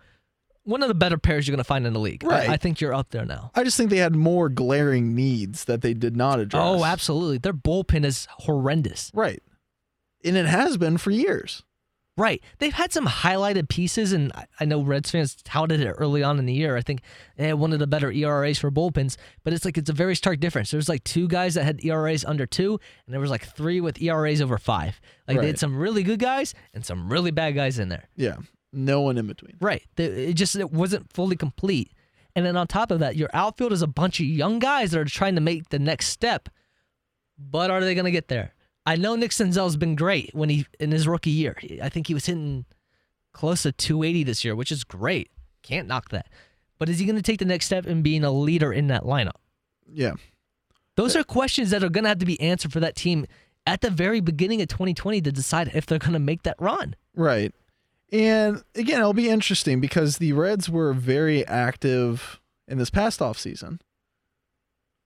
[0.63, 2.23] one of the better pairs you're going to find in the league.
[2.23, 2.49] I- Right.
[2.51, 3.49] I, think you're up there now.
[3.55, 6.61] I just think they had more glaring needs that they did not address.
[6.63, 7.39] Oh, absolutely.
[7.39, 9.09] Their bullpen is horrendous.
[9.11, 9.41] Right.
[10.23, 11.63] And it has been for years.
[12.17, 12.43] Right.
[12.59, 16.45] They've had some highlighted pieces, and I- know Reds fans touted it early on in
[16.45, 16.75] the year.
[16.75, 17.01] I think
[17.37, 20.15] they had one of the better ERAs for bullpens, but it's like it's a very
[20.15, 20.71] stark difference.
[20.71, 24.01] There's like two guys that had ERAs under two, and there was like three with
[24.01, 24.99] ERAs over five.
[25.27, 28.09] Like they had some really good guys and some really bad guys in there.
[28.15, 28.37] Yeah.
[28.73, 29.55] No one in between.
[29.61, 29.83] Right.
[29.97, 31.91] It just it wasn't fully complete.
[32.35, 34.99] And then on top of that, your outfield is a bunch of young guys that
[34.99, 36.49] are trying to make the next step.
[37.37, 38.53] But are they going to get there?
[38.85, 41.55] I know Nick Senzel's been great when he in his rookie year.
[41.81, 42.65] I think he was hitting
[43.33, 45.29] close to 280 this year, which is great.
[45.61, 46.27] Can't knock that.
[46.79, 49.03] But is he going to take the next step in being a leader in that
[49.03, 49.37] lineup?
[49.87, 50.13] Yeah.
[50.95, 53.27] Those are questions that are going to have to be answered for that team
[53.67, 56.95] at the very beginning of 2020 to decide if they're going to make that run.
[57.15, 57.53] Right.
[58.11, 63.79] And again, it'll be interesting because the Reds were very active in this past offseason.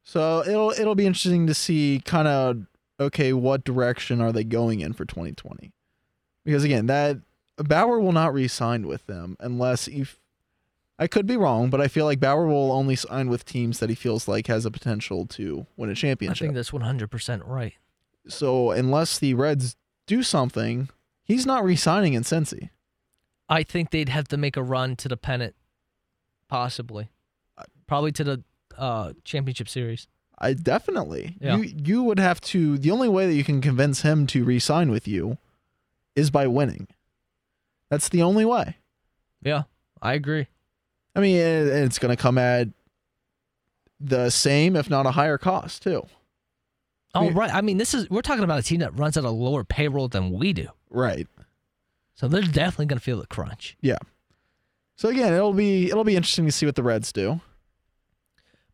[0.04, 2.66] So it'll it'll be interesting to see kind of
[3.00, 5.72] okay, what direction are they going in for 2020?
[6.44, 7.18] Because again, that
[7.58, 10.20] Bauer will not re-sign with them unless if
[10.98, 13.90] I could be wrong, but I feel like Bauer will only sign with teams that
[13.90, 16.46] he feels like has a potential to win a championship.
[16.46, 17.74] I think that's 100% right.
[18.28, 19.76] so unless the Reds
[20.08, 20.90] do something,
[21.24, 22.70] he's not re-signing in Cincy.
[23.50, 25.56] I think they'd have to make a run to the pennant,
[26.48, 27.10] possibly,
[27.88, 28.44] probably to the
[28.78, 30.08] uh, championship series.
[30.38, 31.38] I definitely.
[31.40, 31.58] Yeah.
[31.58, 34.92] You you would have to the only way that you can convince him to re-sign
[34.92, 35.38] with you
[36.16, 36.88] is by winning.
[37.90, 38.78] That's the only way.
[39.42, 39.64] Yeah,
[40.02, 40.48] I agree.
[41.16, 42.68] I mean, it, it's going to come at
[44.00, 46.06] the same if not a higher cost, too.
[47.14, 47.32] Oh, Yeah.
[47.34, 47.54] right.
[47.54, 50.08] I mean, this is we're talking about a team that runs at a lower payroll
[50.10, 51.28] than we do, Right.
[52.16, 53.78] so they're definitely going to feel the crunch.
[53.82, 54.00] Yeah.
[54.98, 57.40] So again, it'll be it'll be interesting to see what the Reds do.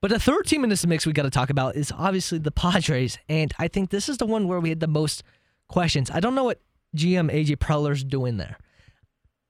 [0.02, 2.52] But the third team in this mix we got to talk about is obviously the
[2.52, 5.24] Padres, and I think this is the one where we had the most
[5.70, 6.10] questions.
[6.10, 6.60] I don't know what
[6.98, 8.58] GM AJ Preller's doing there.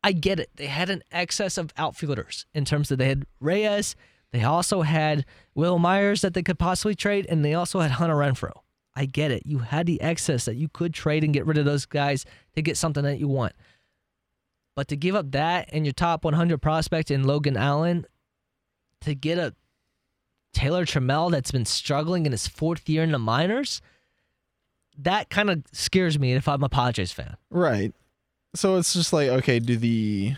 [0.03, 3.95] I get it; they had an excess of outfielders in terms of they had Reyes,
[4.31, 8.15] they also had Wil Myers that they could possibly trade, and they also had Hunter
[8.15, 8.61] Renfroe.
[8.95, 11.65] I get it; you had the excess that you could trade and get rid of
[11.65, 13.53] those guys to get something that you want.
[14.75, 18.05] But to give up that and your top 100 prospect in Logan Allen
[19.01, 19.53] to get a
[20.53, 23.81] Taylor Trammell that's been struggling in his fourth year in the minors,
[24.97, 27.37] that kind of scares me if I'm a Padres fan.
[27.49, 27.93] Right.
[28.55, 30.35] So it's just like, okay, do the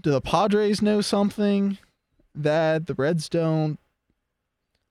[0.00, 1.78] do the Padres know something
[2.34, 3.78] that the Reds don't?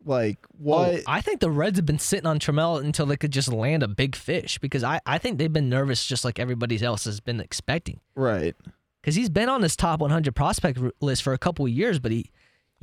[0.06, 0.96] Like oh, what?
[0.96, 3.84] Oh, I think the Reds have been sitting on Trammell until they could just land
[3.84, 7.20] a big fish because I, I think they've been nervous just like everybody else has
[7.20, 8.00] been expecting.
[8.16, 8.56] right.
[9.02, 12.14] Because he's been on this top 100 prospect list for a couple of years, but
[12.14, 12.32] he,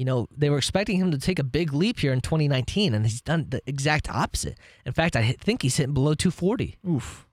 [0.00, 3.04] you know, they were expecting him to take a big leap here in 2019, and
[3.04, 4.56] he's done the exact opposite.
[4.86, 7.28] In fact, I think he's hitting below 240 Oof.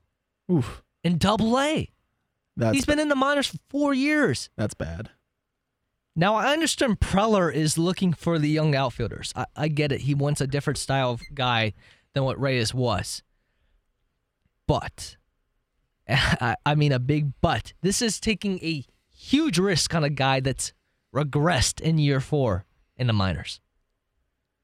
[0.52, 0.84] Oof.
[1.02, 1.90] in Double A.
[2.58, 4.50] That's He's been in the minors for four years.
[4.58, 5.12] that's bad.
[6.14, 9.32] Now I understand Preller is looking for the young outfielders.
[9.34, 10.02] I, I get it.
[10.02, 11.72] He wants a different style of guy
[12.14, 13.24] than what Reyes was.
[14.68, 15.16] But
[16.10, 17.72] I, I mean a big but.
[17.82, 20.74] This is taking a huge risk on a guy that's
[21.14, 22.66] regressed in year four
[22.98, 23.60] in the minors.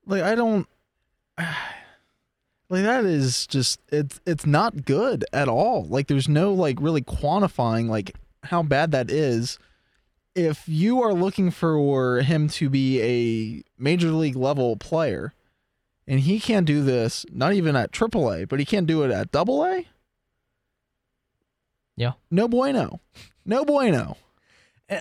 [0.06, 0.67] Like I don't
[1.38, 5.86] like that is just it's it's not good at all.
[5.86, 9.58] Like there's no like really quantifying like how bad that is.
[10.36, 15.34] If you are looking for him to be a major league level player
[16.08, 19.32] and he can't do this not even at AAA, but he can't do it at
[19.32, 19.86] double A,
[21.95, 22.13] Yeah.
[22.32, 22.99] no bueno.
[23.45, 24.17] No bueno.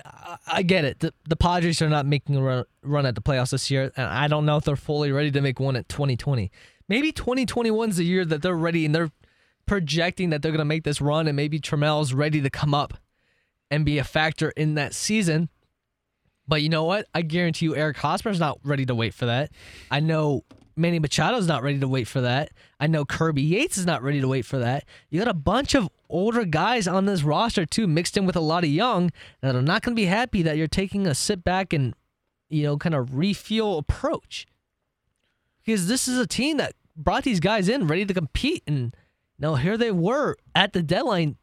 [0.05, 0.99] I, I get it.
[0.99, 4.07] The, the Padres are not making a run, run at the playoffs this year, and
[4.07, 6.51] I don't know if they're fully ready to make one at 2020.
[6.89, 9.11] Maybe 2021 is the year that they're ready and they're
[9.65, 12.95] projecting that they're going to make this run, and maybe Trammell's ready to come up
[13.71, 15.49] and be a factor in that season.
[16.47, 17.07] But you know what?
[17.13, 19.51] I guarantee you, Eric Hosmer's not ready to wait for that.
[19.89, 20.43] I know
[20.75, 22.51] Manny Machado's not ready to wait for that.
[22.79, 24.85] I know Kirby Yates is not ready to wait for that.
[25.09, 28.41] You got a bunch of older guys on this roster too, mixed in with a
[28.41, 29.11] lot of young
[29.41, 31.93] that are not going to be happy that you're taking a sit back and
[32.49, 34.47] you know kind of refuel approach.
[35.63, 38.95] Because this is a team that brought these guys in ready to compete, and
[39.39, 41.37] now here they were at the deadline,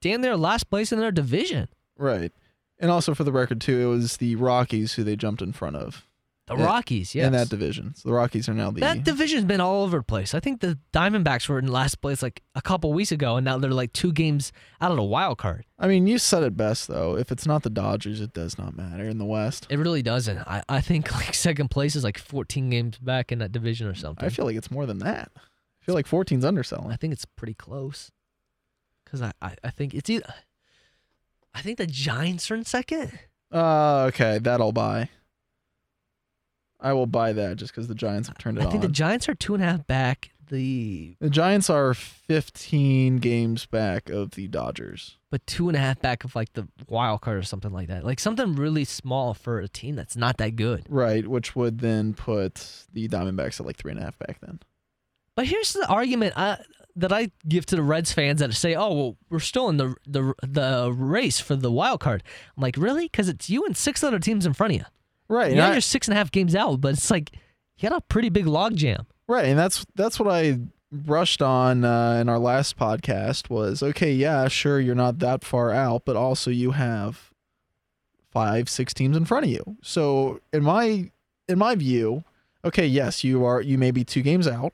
[0.00, 1.68] damn near last place in their division.
[1.96, 2.32] Right.
[2.78, 5.76] And also for the record too, it was the Rockies who they jumped in front
[5.76, 6.06] of
[6.48, 7.26] The Rockies, yes.
[7.26, 7.94] in that division.
[7.94, 10.34] So the Rockies are now the That division's been all over the place.
[10.34, 13.58] I think the Diamondbacks were in last place like a couple weeks ago, and now
[13.58, 15.64] they're like two games out of the wild card.
[15.78, 17.16] I mean, you said it best though.
[17.16, 19.68] If it's not the Dodgers, it does not matter in the West.
[19.70, 20.38] It really doesn't.
[20.38, 23.94] I, I think like second place is like 14 games back in that division or
[23.94, 24.24] something.
[24.24, 25.30] I feel like it's more than that.
[25.36, 26.90] I feel like 14's underselling.
[26.90, 28.10] I think it's pretty close.
[29.04, 30.34] Because I, I, I think it's either.
[31.54, 33.16] I think the Giants are in second.
[33.52, 35.10] Uh, okay, that'll buy.
[36.82, 38.88] I will buy that just because the Giants have turned it I think the.
[38.88, 40.30] Giants are two and a half back.
[40.50, 45.16] The the Giants are 15 games back of the Dodgers.
[45.30, 48.04] but two and a half back of like the wild card or something like that.
[48.04, 50.84] Like something really small for a team that's not that good.
[50.90, 54.60] Right, which would then put the Diamondbacks at like three and a half back then.
[55.36, 56.58] But here's the argument I,
[56.96, 59.94] that I give to the Reds fans that say, "Oh, well, we're still in the
[60.06, 62.22] the the race for the wild card."
[62.56, 63.04] I'm like, really?
[63.06, 64.86] Because it's you and six other teams in front of you.
[65.28, 67.30] Right, Yeah, you're six and a half games out, but it's like
[67.78, 69.06] you got a pretty big logjam.
[69.26, 70.58] Right, and that's that's what I
[71.06, 75.70] rushed on uh, in our last podcast was okay, yeah, sure, you're not that far
[75.72, 77.30] out, but also you have
[78.30, 79.76] five, six teams in front of you.
[79.82, 81.10] So in my
[81.48, 82.24] in my view,
[82.64, 84.72] okay, yes, you are you may be two games out,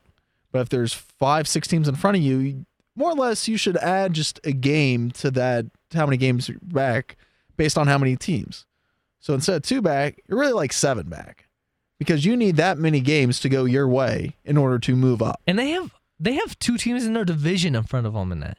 [0.53, 3.57] but if there's five, six teams in front of you, you- more or less you
[3.57, 7.17] should add just a game to that to how many games back
[7.57, 8.67] based on how many teams.
[9.29, 11.49] So instead of two back, you're really like seven back
[11.99, 15.43] because you need that many games to go your way in order to move up.
[15.47, 18.41] And they have they have two teams in their division in front of them in
[18.41, 18.57] that.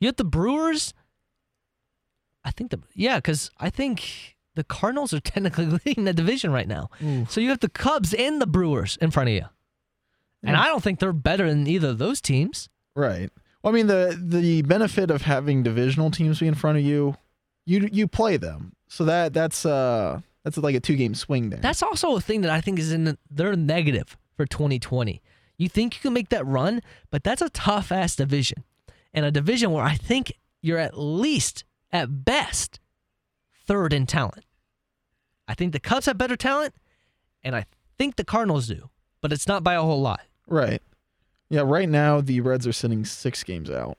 [0.00, 0.94] You have the Brewers.
[2.42, 6.66] I think the yeah, because I think the Cardinals are technically leading the division right
[6.66, 6.88] now.
[7.28, 9.44] So you have the Cubs and the Brewers in front of you,
[10.42, 10.62] and Yeah.
[10.62, 12.70] I don't think they're better than either of those teams.
[12.96, 13.28] Right.
[13.62, 17.18] Well, I mean the the benefit of having divisional teams be in front of you,
[17.66, 18.72] you you play them.
[18.92, 21.60] So that that's uh that's like a two game swing there.
[21.60, 25.22] That's also a thing that I think is in the, they're negative for 2020.
[25.56, 28.64] You think you can make that run, but that's a tough ass division,
[29.14, 32.80] and a division where I think you're at least at best
[33.66, 34.44] third in talent.
[35.48, 36.74] I think the Cubs have better talent,
[37.42, 37.64] and I
[37.96, 38.90] think the Cardinals do,
[39.22, 40.20] but it's not by a whole lot.
[40.46, 40.82] right.
[41.48, 43.96] Yeah, right now the Reds are sitting six games out.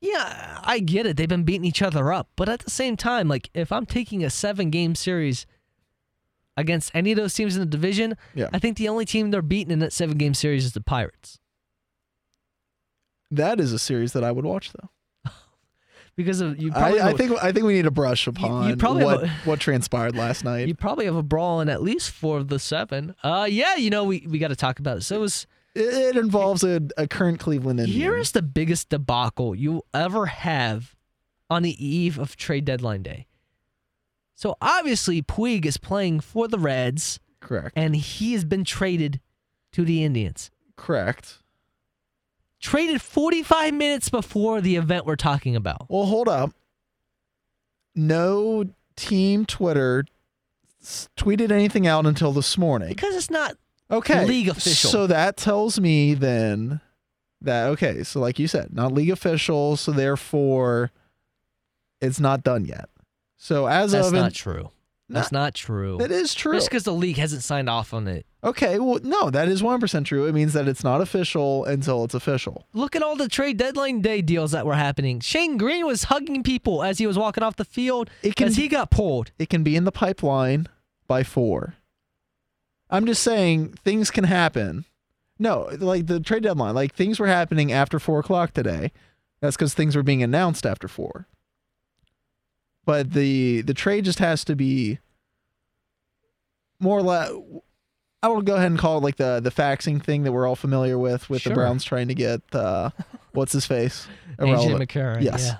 [0.00, 1.16] Yeah, I get it.
[1.16, 4.24] They've been beating each other up, but at the same time, like if I'm taking
[4.24, 5.44] a seven game series
[6.56, 8.48] against any of those teams in the division, Yeah.
[8.52, 11.38] I think the only team they're beating in that seven game series is the Pirates
[13.30, 15.30] That is a series that I would watch though.
[16.16, 16.72] because of you.
[16.72, 19.28] Probably I, I think I think we need to brush upon you probably what a-
[19.44, 20.66] what transpired last night.
[20.68, 23.14] you probably have a brawl in at least four of the seven.
[23.22, 25.02] Uh, yeah, you know we we got to talk about it.
[25.02, 25.46] So it was.
[25.74, 27.98] It, involves a, a current Cleveland Indian.
[27.98, 30.96] Here is the biggest debacle you'll ever have
[31.48, 33.26] on the eve of trade deadline day.
[34.34, 37.20] So obviously Puig is playing for the Reds.
[37.40, 37.72] correct.
[37.76, 39.20] and he has been traded
[39.72, 40.50] to the Indians.
[40.76, 41.38] correct.
[42.60, 45.86] Traded 45 minutes before the event we're talking about.
[45.88, 46.52] Well, hold up.
[47.94, 48.64] No
[48.96, 50.04] team Twitter
[51.16, 52.88] tweeted anything out until this morning.
[52.88, 53.56] Because it's not
[53.90, 54.24] Okay.
[54.26, 54.90] league official.
[54.90, 56.80] So that tells me then
[57.42, 60.90] that okay, so like you said, not league official, so therefore
[62.00, 62.88] it's not done yet.
[63.36, 64.70] So as of that's of not in- true.
[65.12, 65.96] That's not true.
[65.98, 66.52] that is true.
[66.54, 68.26] Just because the league hasn't signed off on it.
[68.44, 70.26] Okay, well no, that is 1% true.
[70.26, 72.68] It means that it's not official until it's official.
[72.74, 75.18] Look at all the trade deadline day deals that were happening.
[75.18, 78.54] Shane Greene was hugging people as he was walking off the field It can as
[78.56, 79.32] he got pulled.
[79.36, 80.68] it can be in the pipeline
[81.08, 81.74] by 4.
[82.90, 84.84] I'm just saying things can happen.
[85.38, 88.92] No, like the trade deadline, like things were happening after four o'clock today.
[89.40, 91.26] That's because things were being announced after four.
[92.84, 94.98] But the the trade just has to be
[96.78, 97.30] more or less.
[98.22, 100.56] I will go ahead and call it like the the faxing thing that we're all
[100.56, 101.50] familiar with, with Sure.
[101.50, 102.90] the Browns trying to get uh,
[103.32, 104.06] what's his face
[104.38, 105.22] AJ McCarron.
[105.22, 105.46] Yes.
[105.46, 105.56] Yeah.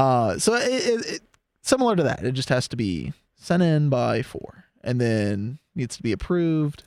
[0.00, 1.20] Uh, so it, it, it
[1.60, 2.24] similar to that.
[2.24, 6.84] It just has to be sent in by four, and then needs to be approved,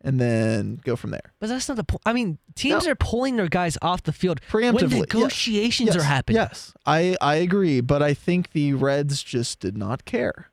[0.00, 1.32] and then go from there.
[1.40, 2.02] But that's not the point.
[2.04, 2.92] I mean, teams No.
[2.92, 5.00] are pulling their guys off the field when Preemptively, yes.
[5.00, 6.36] negotiations yes, are happening.
[6.36, 10.48] Yes, I I agree, but I think the Reds just did not care.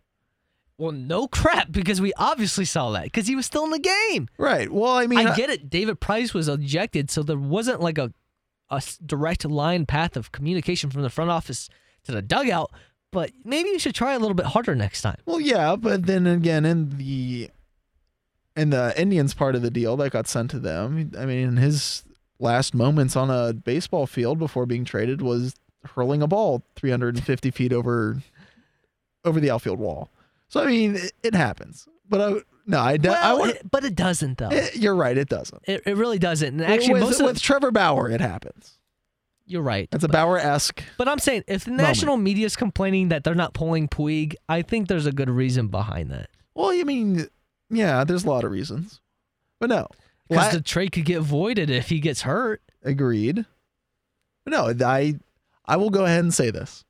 [0.78, 4.30] Well, no crap, because we obviously saw that because he was still in the game.
[4.38, 4.72] Right.
[4.72, 5.70] Well, I mean, I uh, get it.
[5.70, 8.14] David Price was ejected, so there wasn't like a,
[8.70, 11.68] a direct line path of communication from the front office
[12.06, 12.72] to the dugout.
[13.12, 15.18] But maybe you should try a little bit harder next time.
[15.26, 17.50] Well, yeah, but then again, in the
[18.56, 21.58] in the Indians part of the deal that got sent to them, I mean, in
[21.58, 22.04] his
[22.40, 25.56] last moments on a baseball field before being traded was
[25.96, 28.22] hurling a ball 350 feet over
[29.26, 30.10] over the outfield wall.
[30.48, 31.88] So I mean, it, it happens.
[32.08, 33.50] But I no, I, de- I would.
[33.56, 34.50] it- but it doesn't though.
[34.50, 35.18] eh, you're right.
[35.18, 35.64] It doesn't.
[35.68, 36.60] It, it really doesn't.
[36.62, 38.78] And actually, with, most with Trevor Bauer, it happens.
[39.50, 39.90] You're right.
[39.92, 40.84] It's a Bauer esque.
[40.98, 44.62] But I'm saying if the national media is complaining that they're not pulling Puig, I
[44.62, 46.30] think there's a good reason behind that.
[46.56, 47.28] Well, you mean,
[47.70, 49.02] yeah, there's a lot of reasons,
[49.60, 49.88] but no,
[50.30, 52.62] Because the trade could get voided if he gets hurt.
[52.84, 53.46] agreed.
[54.46, 55.16] But no, I
[55.66, 56.86] I will go ahead and say this.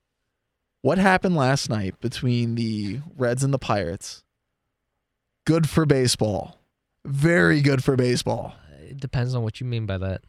[0.81, 4.23] What happened last night between the Reds and the Pirates?
[5.45, 6.59] Good for baseball.
[7.05, 8.53] Very good for baseball.
[8.71, 10.21] Uh, it depends on what you mean by that.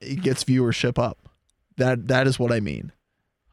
[0.00, 1.18] It gets viewership up.
[1.76, 2.92] That that is what I mean.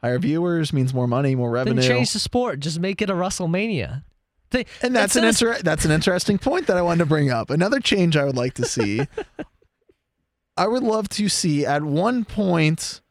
[0.01, 1.81] Higher viewers means more money, more revenue.
[1.81, 2.59] Then change the sport.
[2.59, 4.03] Just make it a WrestleMania.
[4.49, 7.49] They- And that's an inter- that's an interesting point that I wanted to bring up.
[7.49, 9.07] Another change I would like to see.
[10.57, 13.01] I would love to see at one point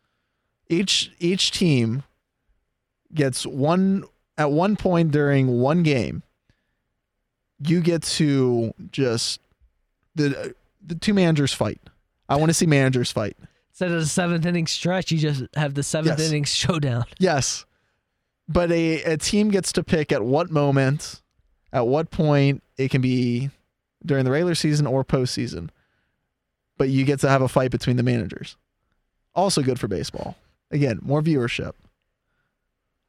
[0.68, 2.04] each each team
[3.12, 4.04] gets one
[4.38, 6.22] at one point during one game
[7.64, 9.40] you get to just
[10.14, 10.54] the
[10.84, 11.80] the two managers fight.
[12.32, 13.36] I want to see managers fight.
[13.70, 16.28] Instead of the seventh inning stretch, you just have the seventh Yes.
[16.28, 17.04] inning showdown.
[17.18, 17.64] Yes.
[18.48, 21.22] But a, a team gets to pick at what moment,
[21.72, 23.50] at what point it can be
[24.04, 25.70] during the regular season or postseason.
[26.76, 28.56] But you get to have a fight between the managers.
[29.34, 30.36] Also good for baseball.
[30.70, 31.72] Again, more viewership.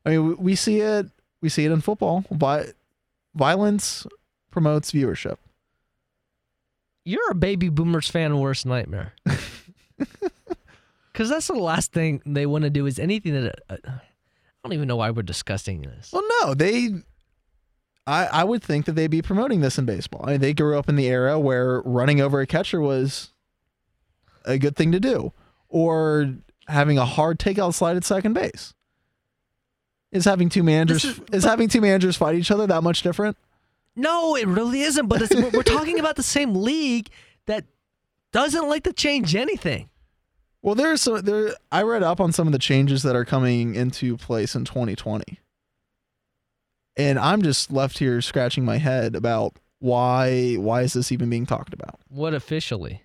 [0.06, 1.08] I mean, we, we see it.
[1.42, 2.24] We see it in football.
[2.32, 2.72] Vi-
[3.36, 4.06] violence
[4.52, 5.38] promotes viewership.
[7.06, 9.14] You're a baby boomers fan worst nightmare.
[11.12, 13.60] Because that's the last thing they want to do is anything that.
[13.70, 14.00] Uh, I
[14.64, 16.12] don't even know why we're discussing this.
[16.12, 16.90] Well, no, they.
[18.08, 20.26] I I would think that they'd be promoting this in baseball.
[20.28, 23.30] I mean, they grew up in the era where running over a catcher was
[24.46, 25.34] a good thing to do,
[25.70, 26.34] or
[26.68, 28.74] having a hard takeout slide at second base.
[30.12, 33.38] Is having two managers is, is- having two managers fight each other that much different?
[33.96, 35.08] No, it really isn't.
[35.08, 37.10] But it's, we're, we're talking about the same league
[37.46, 37.66] that
[38.32, 39.90] doesn't like to change anything.
[40.62, 41.54] Well, there's some there.
[41.72, 45.40] I read up on some of the changes that are coming into place in 2020,
[46.96, 51.46] and I'm just left here scratching my head about why why is this even being
[51.46, 52.00] talked about?
[52.08, 53.04] What officially?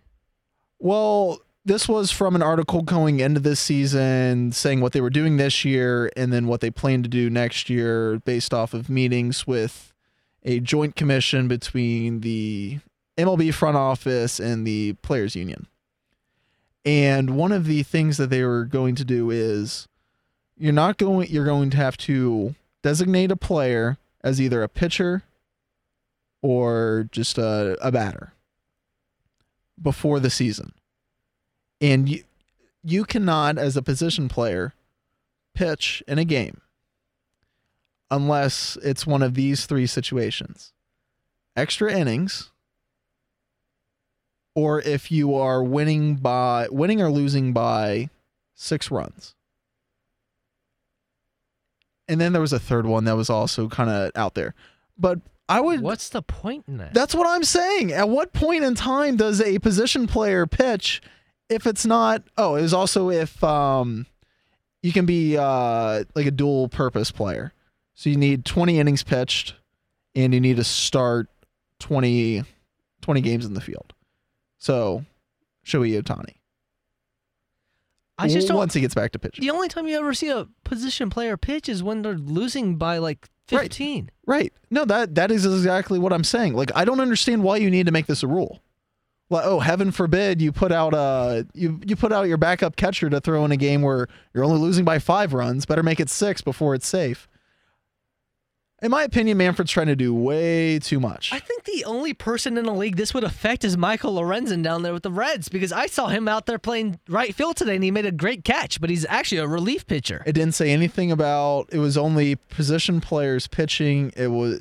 [0.79, 5.37] Well, this was from an article going into this season saying what they were doing
[5.37, 9.47] this year and then what they plan to do next year based off of meetings
[9.49, 9.88] with
[10.49, 12.79] a joint commission between the
[13.19, 15.67] MLB front office and the players union.
[16.87, 19.87] And one of the things that they were going to do is
[20.57, 25.23] you're not going you're going to have to designate a player as either a pitcher
[26.41, 28.33] or just a, a batter
[29.81, 30.73] before the season.
[31.79, 32.25] And you
[32.83, 34.73] you cannot as a position player
[35.53, 36.63] pitch in a game
[38.11, 40.73] unless it's one of these three situations.
[41.57, 42.51] Extra innings
[44.55, 48.09] or if you are winning by winning or losing by
[48.57, 49.35] 6 runs.
[52.09, 54.55] And then there was a third one that was also kind of out there.
[54.99, 56.93] But I would What's the point in that?
[56.93, 57.93] that's what I'm saying.
[57.93, 61.01] At what point in time does a position player pitch
[61.49, 64.07] if it's not oh, it was also if um
[64.83, 67.53] you can be uh like a dual purpose player.
[67.99, 69.57] So you need 20 innings pitched
[70.15, 71.27] and you need to start
[71.81, 72.45] 20
[73.03, 73.93] 20 games in the field.
[74.59, 75.05] So
[75.67, 76.37] Shohei Ohtani.
[78.17, 78.57] I just don't.
[78.57, 79.45] once he gets back to pitching.
[79.45, 82.99] The only time you ever see a position player pitch is when they're losing by
[82.99, 84.11] like 15.
[84.29, 84.53] Right.
[84.71, 86.55] No, that that is exactly what I'm saying.
[86.55, 88.61] Like I don't understand why you need to make this a rule.
[89.29, 93.11] Like, oh, heaven forbid you put out uh you you put out your backup catcher
[93.11, 95.67] to throw in a game where you're only losing by five runs.
[95.67, 97.27] Better make it six before it's safe.
[98.81, 101.33] In my opinion, Manfred's trying to do way too much.
[101.33, 104.83] I think the only person in the league this would affect is Michael Lorenzen down
[104.83, 107.83] there with the Reds because I saw him out there playing right field today and
[107.83, 110.23] he made a great catch, but he's actually a relief pitcher.
[110.27, 114.13] It didn't say anything about it was only position players pitching.
[114.17, 114.61] It was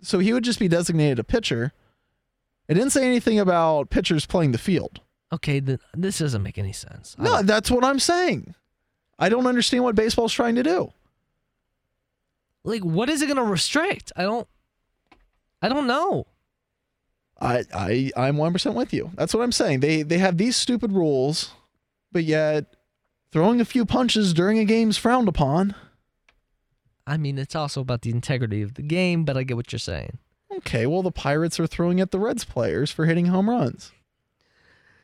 [0.00, 1.72] so he would just be designated a pitcher.
[2.66, 5.00] It didn't say anything about pitchers playing the field.
[5.32, 7.14] Okay, then this doesn't make any sense.
[7.18, 8.54] No, that's what I'm saying.
[9.18, 10.92] I don't understand what baseball's trying to do.
[12.64, 14.12] Like what is it going to restrict?
[14.16, 14.48] I don't
[15.62, 16.26] I don't know.
[17.40, 19.10] I I I'm one percent with you.
[19.14, 19.80] That's what I'm saying.
[19.80, 21.52] They they have these stupid rules,
[22.12, 22.74] but yet
[23.32, 25.74] throwing a few punches during a game's frowned upon.
[27.06, 29.78] I mean, it's also about the integrity of the game, but I get what you're
[29.78, 30.18] saying.
[30.58, 33.92] Okay, well the Pirates are throwing at the Reds players for hitting home runs.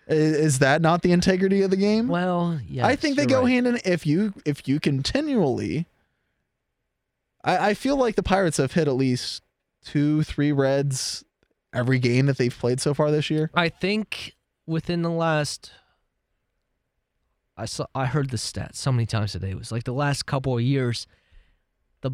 [0.06, 2.08] Is that not the integrity of the game?
[2.08, 2.84] Well, yeah.
[2.86, 5.86] I think they go hand in if you if you continually
[7.44, 9.42] I, I feel like the Pirates have hit at least
[9.84, 11.24] two, three Reds
[11.72, 13.50] every game that they've played so far this year.
[13.54, 14.34] I think
[14.66, 15.72] within the last
[17.56, 19.50] I saw I heard the stat so many times today.
[19.50, 21.06] It was like the last couple of years
[22.00, 22.12] the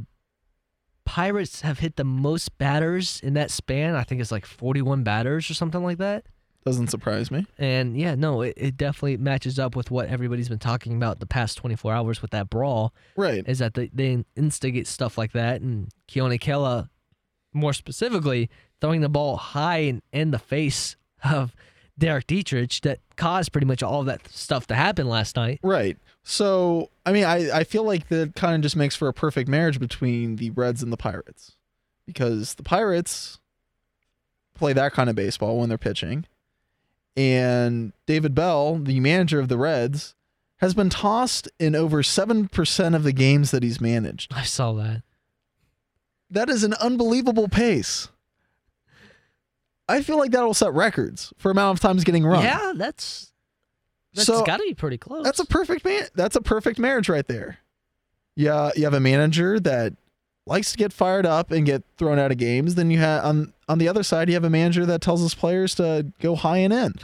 [1.05, 3.95] Pirates have hit the most batters in that span.
[3.95, 6.27] I think it's like 41 batters or something like that.
[6.67, 7.47] Doesn't surprise me.
[7.59, 11.27] And yeah, no, it, it definitely matches up with what everybody's been talking about the
[11.27, 12.93] past 24 hours with that brawl.
[13.17, 13.45] Right.
[13.47, 15.61] Is that they, they instigate stuff like that.
[15.61, 16.89] And Keone Kela,
[17.53, 18.51] more specifically,
[18.81, 21.55] throwing the ball high in, in the face of
[21.97, 25.61] Derek Dietrich that caused pretty much all of that stuff to happen last night.
[25.62, 25.97] Right.
[26.25, 29.49] So, I mean, I, I feel like that kind of just makes for a perfect
[29.49, 31.53] marriage between the Reds and the Pirates
[32.09, 33.39] because the Pirates
[34.55, 36.27] play that kind of baseball when they're pitching.
[37.17, 40.14] And David Bell, the manager of the Reds,
[40.59, 44.33] has been tossed in over 7% of the games that he's managed.
[44.35, 45.03] I saw that.
[46.31, 48.09] That is an unbelievable pace.
[49.89, 52.43] I feel like that'll set records for amount of times getting run.
[52.43, 53.33] Yeah, that's
[54.14, 55.25] that's So, got to be pretty close.
[55.25, 56.07] That's a perfect man.
[56.14, 57.59] That's a perfect marriage right there.
[58.35, 59.93] Yeah, you have a manager that
[60.47, 62.75] likes to get fired up and get thrown out of games.
[62.75, 65.21] Then you have on um, on the other side, you have a manager that tells
[65.21, 66.95] his players to go high and in.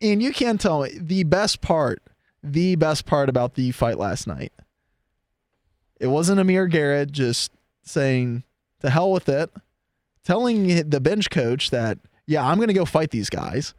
[0.00, 2.02] And you can't tell me the best part,
[2.42, 4.52] the best part about the fight last night.
[5.98, 8.44] It wasn't Amir Garrett just saying
[8.80, 9.50] to hell with it,
[10.24, 13.74] telling the bench coach that yeah, I'm going to go fight these guys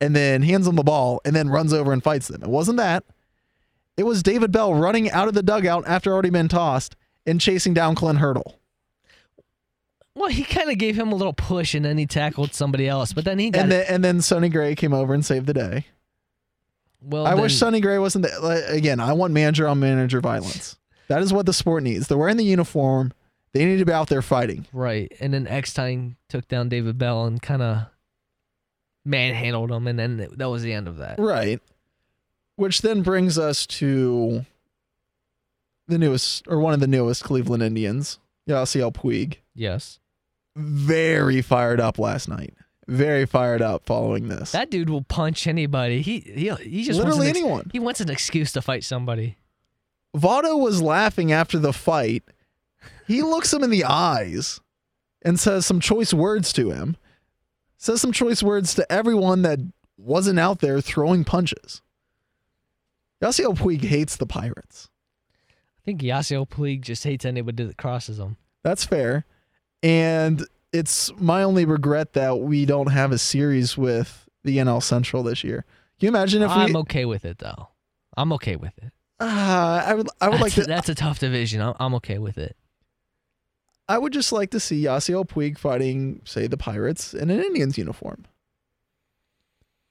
[0.00, 2.42] and then hands them the ball and then runs over and fights them.
[2.42, 3.04] It wasn't that.
[3.96, 7.72] It was David Bell running out of the dugout after already been tossed and chasing
[7.72, 8.58] down Clint Hurdle.
[10.14, 13.12] Well, he kind of gave him a little push and then he tackled somebody else,
[13.12, 15.54] but then he got And then and then Sonny Gray came over and saved the
[15.54, 15.86] day.
[17.00, 17.26] well.
[17.26, 18.38] I wish then- Sonny Gray wasn't there.
[18.40, 20.76] Like, again, I want manager on manager violence.
[21.08, 22.08] That is what the sport needs.
[22.08, 23.12] They're wearing the uniform.
[23.52, 24.66] They need to be out there fighting.
[24.72, 25.12] Right.
[25.20, 27.86] And then Eckstein took down David Bell and kind of
[29.04, 31.18] manhandled him, and then that was the end of that.
[31.18, 31.60] Right.
[32.56, 34.46] Which then brings us to
[35.88, 39.36] the newest or one of the newest Cleveland Indians, Yasiel Puig.
[39.54, 39.98] Yes.
[40.56, 42.54] Very fired up last night.
[42.88, 44.52] Very fired up following this.
[44.52, 46.02] That dude will punch anybody.
[46.02, 47.70] He he, he just Literally wants an ex- anyone.
[47.72, 49.36] He wants an excuse to fight somebody.
[50.16, 52.22] Votto was laughing after the fight.
[53.06, 54.60] He looks him in the eyes
[55.22, 56.96] and says some choice words to him.
[57.78, 59.60] Says some choice words to everyone that
[59.96, 61.82] wasn't out there throwing punches.
[63.22, 64.88] Yasiel Puig hates the Pirates.
[65.50, 68.36] I think Yasiel Puig just hates anybody that crosses him.
[68.62, 69.24] That's fair.
[69.82, 75.22] And it's my only regret that we don't have a series with the NL Central
[75.22, 75.64] this year.
[75.98, 76.80] Can you imagine if I'm we?
[76.80, 77.68] okay with it though.
[78.16, 78.92] I'm okay with it.
[79.20, 80.08] Uh, I would.
[80.20, 80.72] I would like that's, to.
[80.72, 81.60] that's a tough division.
[81.60, 82.56] I'm, I'm okay with it.
[83.88, 87.76] I would just like to see Yasiel Puig fighting, say, the Pirates in an Indians
[87.76, 88.26] uniform.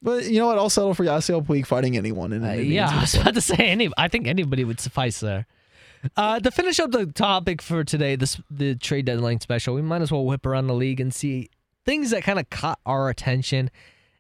[0.02, 0.58] But you know what?
[0.58, 3.34] I'll settle for Yasiel Puig fighting anyone in an Uh, Indians yeah, I was about
[3.36, 3.90] to say any.
[3.98, 5.46] I think anybody would suffice there.
[6.18, 10.02] Uh, to finish up the topic for today, this the trade deadline special, we might
[10.02, 11.50] as well whip around the league and see
[11.86, 13.70] things that kind of caught our attention.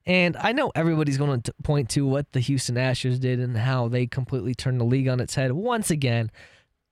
[0.05, 3.87] And I know everybody's going to point to what the Houston Astros did and how
[3.87, 6.31] they completely turned the league on its head once again.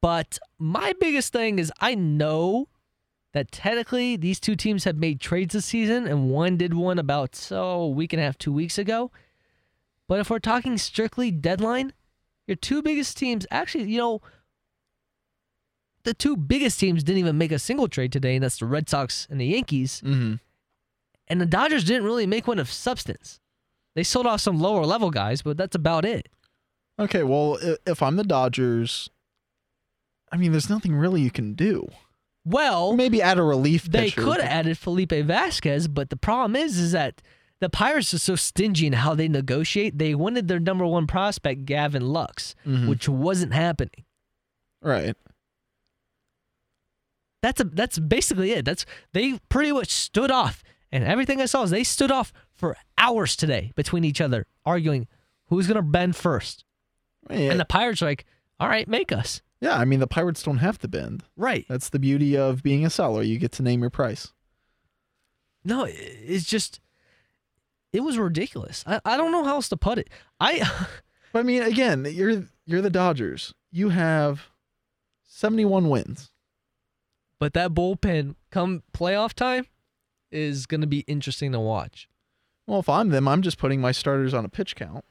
[0.02, 2.70] But my biggest thing is I know
[3.34, 7.36] that technically these two teams have made trades this season, and one did one about
[7.36, 9.12] so a week and a half, two weeks ago.
[10.08, 11.94] But if we're talking strictly deadline,
[12.48, 14.22] your two biggest teams actually, you know,
[16.10, 18.90] the two biggest teams didn't even make a single trade today, and that's the Red
[18.90, 20.02] Sox and the Yankees.
[20.04, 20.40] Mhm.
[21.28, 23.40] And the Dodgers didn't really make one of substance.
[23.96, 26.28] They sold off some lower level guys, but that's about it.
[26.98, 29.12] Okay, well, if I'm the Dodgers,
[30.32, 31.88] I mean, there's nothing really you can do.
[32.44, 34.24] Well, Maybe add a relief they pitcher.
[34.24, 37.22] could have added Felipe Vasquez, but the problem is, is that
[37.60, 40.00] the Pirates are so stingy in how they negotiate.
[40.00, 42.88] They wanted their number one prospect, Gavin Lux, Mhm.
[42.90, 44.06] which wasn't happening.
[44.82, 45.16] Right.
[47.42, 48.66] That's a that's basically it.
[48.66, 52.76] That's they pretty much stood off, and everything I saw is they stood off for
[52.98, 55.08] hours today between each other, arguing
[55.48, 56.66] who's gonna bend first.
[57.30, 58.26] Yeah, And the Pirates are like,
[58.60, 61.24] "All right, make us yeah, I mean, the Pirates don't have to bend.
[61.38, 63.22] right." That's the beauty of being a seller.
[63.22, 64.34] You get to name your price.
[65.64, 66.80] No, it's just
[67.94, 68.84] it was ridiculous.
[68.86, 70.10] I, I don't know how else to put it.
[70.40, 70.70] I
[71.34, 73.54] I mean, again, you're you're the Dodgers.
[73.72, 74.48] You have
[75.28, 76.32] 71 wins.
[77.40, 79.66] But that bullpen come playoff time
[80.32, 82.08] is gonna be interesting to watch.
[82.68, 85.04] Well, if I'm them, I'm just putting my starters on a pitch count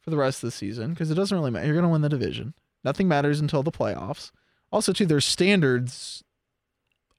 [0.00, 1.66] for the rest of the season because it doesn't really matter.
[1.66, 2.54] You're going to win the division.
[2.84, 4.30] Nothing matters until the playoffs.
[4.70, 6.22] Also, too, their standards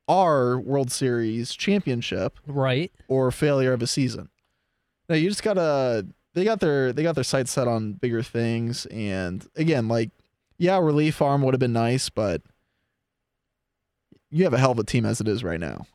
[0.08, 2.94] are World Series championship Right.
[3.10, 4.30] or failure of a season.
[5.10, 8.86] Now you just gotta they got their they got their sights set on bigger things
[8.86, 10.12] and again, like
[10.58, 12.42] yeah, relief arm would have been nice, but
[14.30, 15.86] you have a hell of a team as it is right now.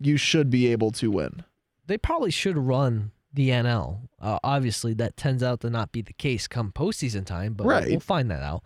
[0.00, 1.44] You should be able to win.
[1.86, 4.08] They probably should run the NL.
[4.20, 7.88] Uh, obviously, that tends out to not be the case come postseason time, but Right.
[7.88, 8.62] we'll find that out.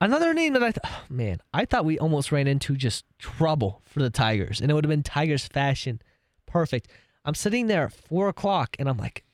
[0.00, 3.82] Another name that I th- oh, man, I thought we almost ran into just trouble
[3.84, 6.00] for the Tigers, and it would have been Tigers fashion,
[6.46, 6.88] perfect.
[7.24, 9.24] I'm sitting there at four o'clock, and I'm like,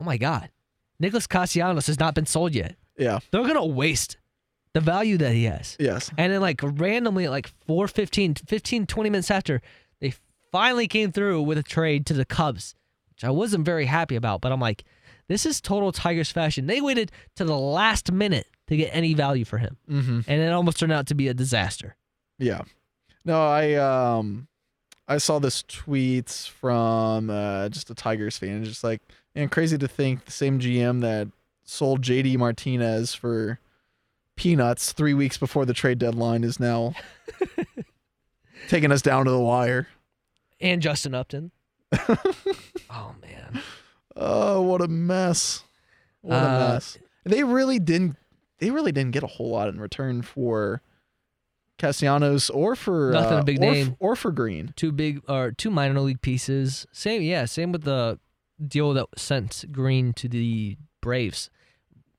[0.00, 0.50] oh my god,
[0.98, 2.76] Nicholas Castellanos has not been sold yet.
[2.98, 3.18] Yeah.
[3.30, 4.16] They're gonna waste
[4.74, 5.76] the value that he has.
[5.78, 6.10] Yes.
[6.16, 9.60] And then like randomly at like 4:15, 15 20 minutes after,
[10.00, 10.14] they
[10.50, 12.74] finally came through with a trade to the Cubs,
[13.10, 14.84] which I wasn't very happy about, but I'm like
[15.28, 16.66] this is total Tigers fashion.
[16.66, 20.20] They waited to the last minute to get any value for him, Mm-hmm.
[20.26, 21.96] and it almost turned out to be a disaster.
[22.38, 22.62] Yeah.
[23.24, 24.48] No, I um
[25.08, 28.64] I saw this tweet from uh, just a Tigers fan.
[28.64, 29.02] Just like,
[29.34, 31.28] and crazy to think the same GM that
[31.64, 33.58] sold JD Martinez for
[34.36, 36.94] peanuts three weeks before the trade deadline is now
[38.68, 39.88] taking us down to the wire.
[40.60, 41.50] And Justin Upton.
[42.90, 43.60] oh man.
[44.16, 45.64] Oh, what a mess!
[46.20, 46.98] What a Uh, mess.
[47.24, 48.16] They really didn't.
[48.58, 50.82] They really didn't get a whole lot in return for
[51.78, 53.96] Castellanos or for Nothing a uh, big or name.
[53.98, 54.72] or for Greene.
[54.76, 56.86] Two big or two minor league pieces.
[56.92, 58.18] Same, yeah, same with the
[58.64, 61.50] deal that sent Greene to the Braves.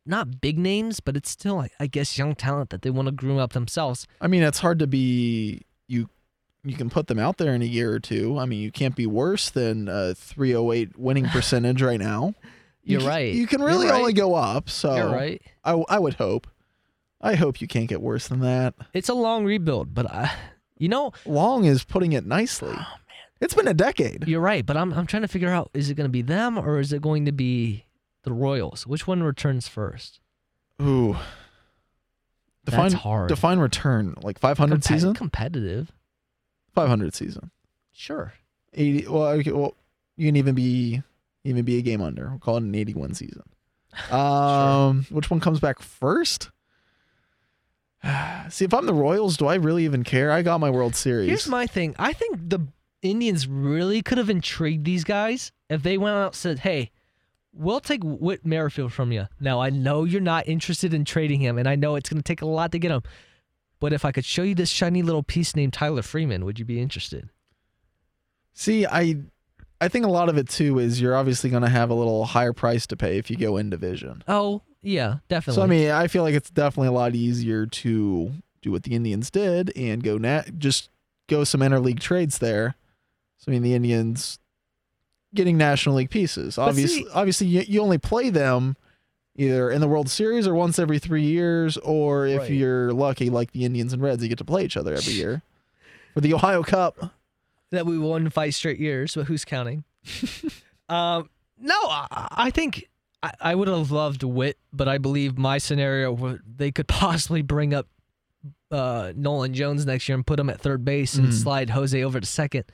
[0.06, 3.12] Not big names, but it's still, I- I guess, young talent that they want to
[3.14, 4.06] groom up themselves.
[4.20, 6.10] I mean, it's hard to be you.
[6.66, 8.38] You can put them out there in a year or two.
[8.40, 12.34] I mean, you can't be worse than a 308 winning percentage right now.
[12.84, 13.34] You You're can- right.
[13.34, 14.00] You can really right.
[14.00, 14.70] only go up.
[14.70, 15.42] So You're right.
[15.64, 16.48] I, I would hope.
[17.22, 18.74] I hope you can't get worse than that.
[18.94, 20.32] It's a long rebuild, but I,
[20.78, 22.72] you know, Long is putting it nicely.
[22.74, 24.28] Oh man, it's been a decade.
[24.28, 24.66] you're right.
[24.66, 26.92] But I'm I'm trying to figure out: is it going to be them or is
[26.92, 27.86] it going to be
[28.24, 28.86] the Royals?
[28.88, 30.20] Which one returns first?
[30.82, 31.16] Ooh.
[32.66, 33.28] Define That's hard.
[33.30, 35.14] define return like 500 Compet- season.
[35.14, 35.92] competitive.
[36.74, 37.52] 500 season.
[37.92, 38.34] Sure.
[38.74, 39.08] 80.
[39.08, 39.76] Well, okay, well,
[40.16, 41.02] you can even be
[41.44, 42.30] even be a game under.
[42.30, 43.44] We'll call it an 81 season.
[44.12, 46.50] Um, which one comes back first?
[48.50, 50.32] See, if I'm the Royals, do I really even care?
[50.32, 51.28] I got my World Series.
[51.30, 51.96] Here's my thing.
[52.00, 52.60] I think the
[53.02, 56.92] Indians really could have intrigued these guys if they went out and said, "Hey,
[57.54, 61.58] we'll take Whit Merrifield from you." Now I know you're not interested in trading him,
[61.58, 63.04] and I know it's going to take a lot to get him.
[63.80, 66.66] But if I could show you this shiny little piece named Tyler Freeman, would you
[66.66, 67.30] be interested?
[68.54, 69.18] See, I
[69.82, 72.24] I think a lot of it too is you're obviously going to have a little
[72.24, 74.24] higher price to pay if you go in division.
[74.28, 75.60] Oh, yeah, definitely.
[75.60, 78.32] So I mean, I feel like it's definitely a lot easier to
[78.62, 80.90] do what the Indians did and go nat just
[81.28, 82.76] go some interleague trades there.
[83.38, 84.40] So I mean, the Indians
[85.34, 86.56] getting National League pieces.
[86.56, 88.76] But Obviously, see- obviously you, you only play them
[89.36, 92.52] either in the World Series or once every three years, or if Right.
[92.52, 95.42] you're lucky, like the Indians and Reds, you get to play each other every year
[96.14, 97.12] for the Ohio Cup.
[97.72, 99.84] that we won five straight years, but who's counting?
[100.90, 101.30] um,
[101.60, 102.88] no, I, I think
[103.24, 107.42] I, I would have loved Whit, but I believe my scenario where they could possibly
[107.42, 107.88] bring up
[108.70, 111.34] uh, Nolan Jones next year and put him at third base and Mhm.
[111.34, 112.66] slide Jose over to second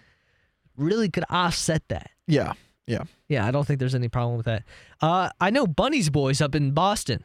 [0.78, 2.10] really could offset that.
[2.30, 2.54] Yeah,
[2.88, 3.04] yeah.
[3.28, 4.64] Yeah, I don't think there's any problem with that.
[5.02, 7.24] Uh, I know Bunny's boys up in Boston.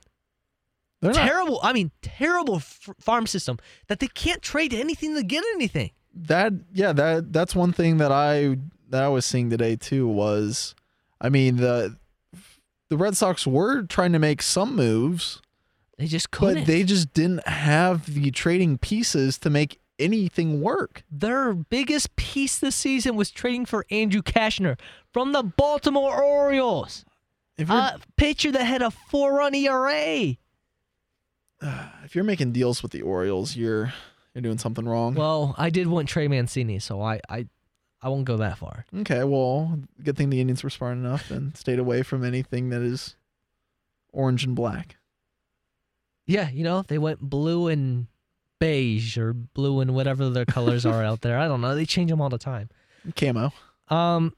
[1.01, 1.61] They're not terrible.
[1.63, 5.91] I mean, terrible f- farm system that they can't trade anything to get anything.
[6.15, 8.57] that yeah that that's one thing that i
[8.89, 10.73] that i was seeing today too was
[11.21, 11.97] i mean the
[12.89, 15.43] the red sox were trying to make some moves
[15.99, 16.55] They just couldn't.
[16.63, 22.59] but they just didn't have the trading pieces to make anything work Their biggest piece
[22.59, 24.79] this season was trading for Andrew Cashner
[25.13, 27.05] from the Baltimore Orioles.
[27.57, 30.37] if you're, A pitcher that had a four run ERA.
[32.05, 33.93] if you're making deals with the orioles you're
[34.35, 37.47] you're doing something wrong Well, I did want Trey Mancini, so I, I,
[38.03, 38.85] I won't go that far.
[38.99, 42.83] okay well good thing the indians were smart enough and stayed away from anything that
[42.83, 43.17] is
[44.13, 44.97] orange and black
[46.27, 48.07] Yeah, you know, they went blue and
[48.65, 51.39] beige or blue and whatever their colors are out there.
[51.39, 51.75] I don't know.
[51.75, 52.71] They change them all the time.
[53.15, 53.53] camo
[53.89, 54.33] Um,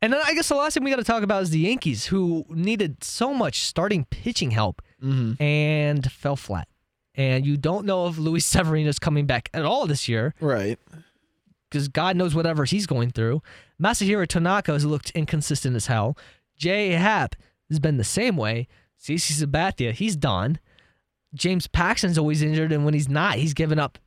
[0.00, 2.06] and then I guess the last thing we got to talk about is the Yankees,
[2.06, 5.42] who needed so much starting pitching help mm-hmm.
[5.42, 6.68] and fell flat.
[7.14, 10.78] And you don't know if Luis Severino is coming back at all this year right
[11.68, 13.42] because God knows whatever he's going through.
[13.82, 16.16] Masahiro Tanaka has looked inconsistent as hell.
[16.56, 17.34] Jay Happ
[17.70, 18.68] has been the same way.
[19.00, 20.60] CC Sabathia, he's done.
[21.34, 23.98] James Paxton's always injured, and when he's not, he's given up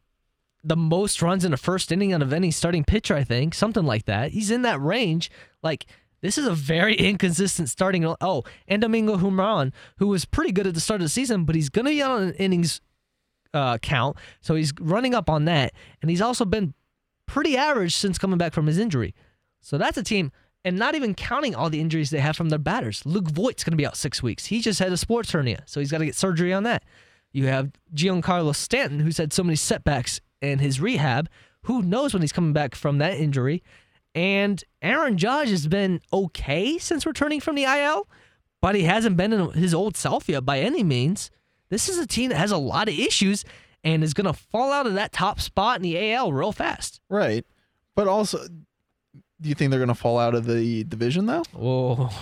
[0.63, 3.53] the most runs in a first inning out of any starting pitcher, I think.
[3.53, 4.31] Something like that.
[4.31, 5.29] He's in that range.
[5.61, 5.85] Like,
[6.21, 8.05] this is a very inconsistent starting.
[8.19, 11.55] Oh, and Domingo Germán, who was pretty good at the start of the season, but
[11.55, 12.81] he's going to be on an innings
[13.53, 14.17] uh, count.
[14.41, 15.73] So he's running up on that.
[16.01, 16.73] And he's also been
[17.27, 19.13] pretty average since coming back from his injury.
[19.61, 20.31] So that's a team.
[20.63, 23.05] And not even counting all the injuries they have from their batters.
[23.05, 24.47] Luke Voit's going to be out six weeks.
[24.47, 26.83] He just had a sports hernia, so he's got to get surgery on that.
[27.35, 31.27] You have Giancarlo Stanton, who's had so many setbacks in his rehab.
[31.63, 33.61] Who knows when he's coming back from that injury?
[34.13, 38.07] And Aaron Judge has been okay since returning from the IL,
[38.61, 41.29] but he hasn't been in his old self yet by any means.
[41.67, 43.43] This is a team that has a lot of issues
[43.83, 47.01] and is going to fall out of that top spot in the AL real fast.
[47.09, 47.45] Right.
[47.95, 48.47] But also,
[49.41, 51.43] do you think they're going to fall out of the division though?
[51.59, 52.17] Oh,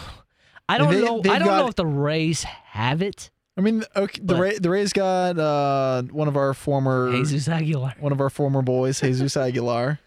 [0.68, 1.20] I don't They- know.
[1.20, 3.30] I don't got- know if the Rays have it.
[3.56, 7.94] I mean, okay, the Ray, the Rays got uh, one of our former Jesus Aguilar.
[8.00, 10.00] one of our former boys, Jesus Aguilar.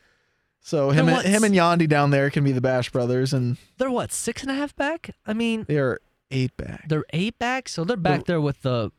[0.61, 3.91] So him and, him and Yandy down there can be the Bash brothers, and They're
[3.91, 5.11] what six and a half back?
[5.25, 6.01] I mean, they are
[6.33, 6.89] eight back.
[6.89, 8.91] they're eight back, so they're back there with the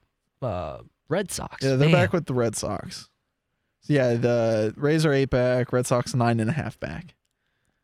[0.42, 0.78] uh,
[1.10, 1.62] Red Sox.
[1.62, 1.92] Yeah, they're Man.
[1.92, 3.10] back with the Red Sox.
[3.82, 7.16] So yeah, the Rays are eight back, Red Sox nine and a half back.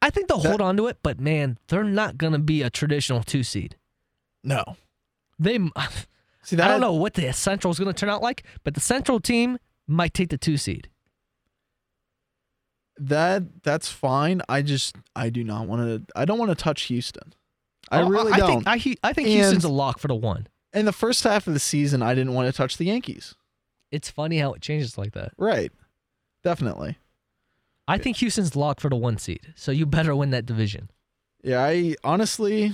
[0.02, 2.70] I think they'll that- hold on to it, but man, they're not gonna be a
[2.70, 3.76] traditional two seed.
[4.46, 4.78] No,
[5.38, 5.60] They,
[6.44, 8.80] see that I don't know what the Central is gonna turn out like, but the
[8.82, 10.90] Central team might take the two seed.
[12.98, 14.42] that that's fine.
[14.48, 16.14] I just I do not want to.
[16.16, 17.34] I don't want to touch Houston.
[17.90, 18.64] I Oh, really I don't.
[18.64, 18.68] Think,
[19.04, 20.48] I, I think And- Houston's a lock for the one.
[20.74, 23.36] In the first half of the season, I didn't want to touch the Yankees.
[23.92, 25.34] It's funny how it changes like that.
[25.38, 25.72] Right,
[26.44, 26.98] definitely.
[27.88, 30.90] I think Houston's locked for the one seed, so you better win that division.
[31.44, 32.74] Yeah, I honestly,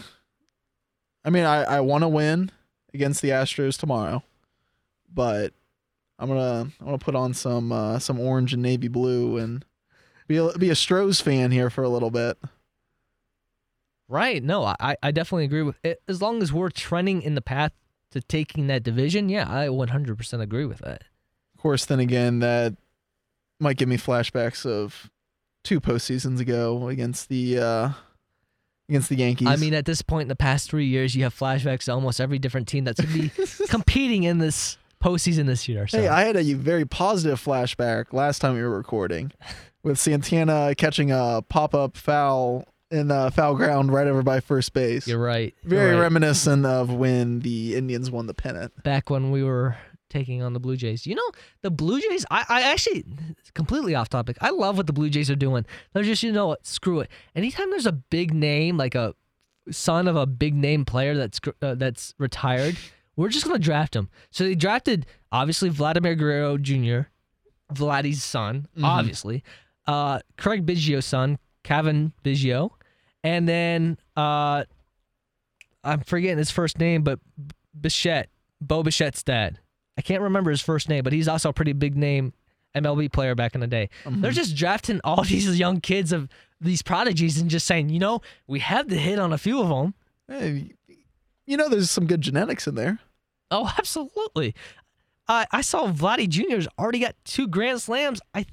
[1.25, 2.51] I mean, I I want to win
[2.93, 4.23] against the Astros tomorrow,
[5.13, 5.53] but
[6.17, 9.65] I'm gonna I'm gonna put on some uh, some orange and navy blue and
[10.27, 12.37] be a, be a Stros fan here for a little bit.
[14.07, 14.43] Right.
[14.43, 16.01] No, I, I definitely agree with it.
[16.07, 17.73] As long as we're trending in the path
[18.11, 21.03] to taking that division, yeah, I 100% agree with that.
[21.53, 22.75] Of course, then again, that
[23.59, 25.11] might give me flashbacks of
[25.63, 27.89] two postseasons ago against the uh,
[28.89, 29.47] against the Yankees.
[29.47, 32.19] I mean, at this point in the past three years, you have flashbacks to almost
[32.19, 35.87] every different team that's going to be competing in this postseason this year.
[35.87, 36.01] So.
[36.01, 39.31] Hey, I had a very positive flashback last time we were recording
[39.83, 44.73] with Santana catching a pop up foul in uh, foul ground right over by first
[44.73, 45.07] base.
[45.07, 45.53] You're right.
[45.61, 46.01] You're very right.
[46.01, 48.83] reminiscent of when the Indians won the pennant.
[48.83, 49.77] Back when we were
[50.09, 51.05] taking on the Blue Jays.
[51.05, 51.31] You know,
[51.61, 53.05] the Blue Jays, I, I actually,
[53.53, 55.65] completely off topic, I love what the Blue Jays are doing.
[55.93, 57.09] They're just, you know what, screw it.
[57.35, 59.13] Anytime there's a big name, like a
[59.71, 62.77] son of a big name player that's uh, that's retired,
[63.15, 64.09] we're just going to draft him.
[64.31, 67.01] So they drafted, obviously, Vladimir Guerrero Jr.,
[67.73, 69.43] Vladdy's son, obviously,
[69.85, 72.71] uh, Craig Biggio's son, Cavan Biggio,
[73.23, 74.63] and then uh,
[75.83, 77.19] I'm forgetting his first name, but
[77.79, 78.29] Bichette,
[78.61, 79.59] Bo Bichette's dad.
[79.99, 82.31] I can't remember his first name, but he's also a pretty big name
[82.73, 83.89] MLB player back in the day.
[84.05, 86.29] They're just drafting all these young kids of
[86.61, 89.67] these prodigies and just saying, you know, we have the hit on a few of
[89.67, 89.93] them.
[90.29, 90.71] Hey,
[91.45, 92.99] you know, there's some good genetics in there.
[93.51, 94.55] Oh, absolutely.
[95.27, 98.21] I I saw Vladdy Jr.'s already got two Grand Slams.
[98.33, 98.45] I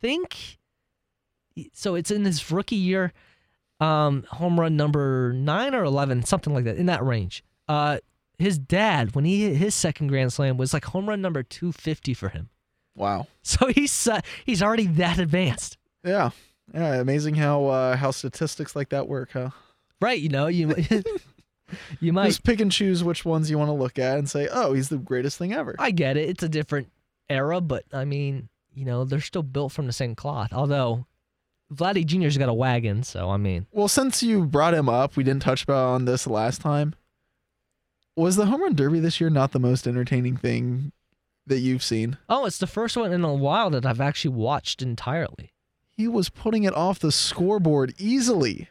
[0.00, 0.58] think
[1.72, 1.94] so.
[1.94, 3.12] It's in his rookie year,
[3.78, 7.44] um, home run number nine or eleven, something like that, in that range.
[7.68, 7.98] Uh,
[8.40, 11.72] his dad, when he hit his second Grand Slam, was like home run number two
[11.72, 12.48] fifty for him.
[12.96, 13.26] Wow.
[13.42, 16.30] So he's uh, he's already that advanced, Yeah.
[16.74, 16.94] Yeah.
[16.96, 19.50] Amazing how uh, how statistics like that work, huh?
[20.00, 20.18] right?
[20.20, 20.74] You know, you
[22.00, 22.26] you might.
[22.28, 24.88] Just pick and choose which ones you want to look at and say, oh, he's
[24.88, 25.74] the greatest thing ever.
[25.78, 26.28] I get it.
[26.28, 26.88] It's a different
[27.28, 30.52] era, but I mean, you know, they're still built from the same cloth.
[30.52, 31.06] Although
[31.72, 35.24] Vladdy Jr.'s got a wagon, so I mean, Well, since you brought him up, we
[35.24, 36.94] didn't touch about on this last time.
[38.16, 40.92] Was the home run derby this year not the most entertaining thing
[41.46, 42.18] that you've seen?
[42.28, 45.52] oh, it's the first one in a while that I've actually watched entirely.
[45.90, 48.68] He was putting it off the scoreboard easily.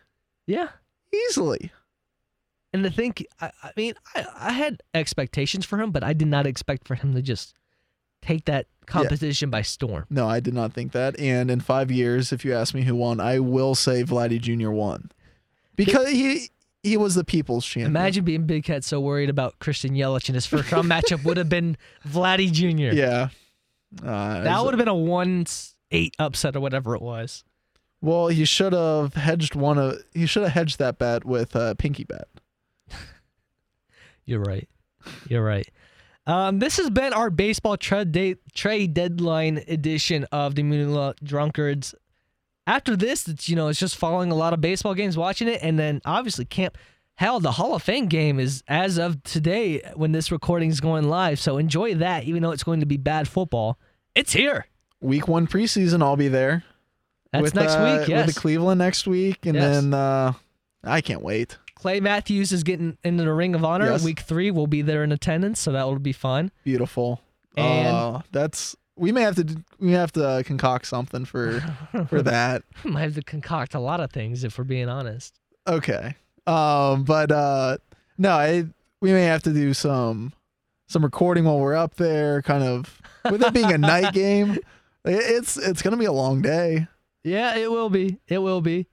[0.48, 0.70] Yeah.
[1.14, 1.72] Easily.
[2.74, 6.28] And to think, I, I mean, I, I had expectations for him, but I did
[6.28, 7.54] not expect for him to just
[8.22, 10.06] take that competition by storm.
[10.10, 11.20] No, I did not think that.
[11.20, 14.72] And in five years, if you ask me who won, I will say Vladdy Jr.
[14.72, 15.12] won.
[15.76, 16.50] Because he
[16.84, 17.92] he was the people's champion.
[17.92, 21.38] Imagine being Big Cat so worried about Christian Yelich in his first round matchup would
[21.38, 21.78] have been
[22.08, 22.96] Vladdy Jr.
[22.96, 23.30] Yeah.
[24.04, 25.46] Uh, That would have been a one
[25.92, 27.44] eight upset or whatever it was.
[28.02, 31.76] Well, he should have hedged one of he should have hedged that bet with a
[31.76, 32.28] pinky bet.
[34.26, 34.70] You're right.
[35.28, 35.68] You're right.
[36.28, 41.96] Um, this has been our baseball trade day, trade deadline edition of the Moonula Drunkards.
[42.70, 45.60] After this, it's you know it's just following a lot of baseball games, watching it,
[45.64, 46.78] and then obviously camp.
[47.16, 51.10] Hell, the Hall of Fame game is as of today when this recording is going
[51.10, 51.40] live.
[51.40, 53.80] So enjoy that, even though it's going to be bad football.
[54.14, 54.68] It's here.
[55.02, 56.64] Week one preseason, I'll be there.
[57.34, 58.08] That's with, next uh, week.
[58.08, 58.28] Yes.
[58.28, 59.82] With the Cleveland next week, and Yes.
[59.82, 60.34] then uh,
[60.84, 61.58] I can't wait.
[61.74, 63.88] Clay Matthews is getting into the Ring of Honor.
[63.88, 64.04] Yes.
[64.04, 66.52] Week three, we'll be there in attendance, so that will be fun.
[66.64, 67.20] Beautiful.
[67.58, 71.62] And- uh, that's we may have to we have to uh, concoct something for
[72.08, 72.64] for that.
[72.84, 75.40] Might have to concoct a lot of things if we're being honest.
[75.68, 76.16] Okay.
[76.46, 77.78] Um, but uh,
[78.18, 78.66] no, I
[79.02, 80.34] we may have to do some
[80.88, 82.42] some recording while we're up there.
[82.42, 84.58] Kind of with it being a night game,
[85.06, 86.88] it's it's gonna be a long day.
[87.24, 88.20] Yeah, it will be.
[88.28, 88.88] It will be.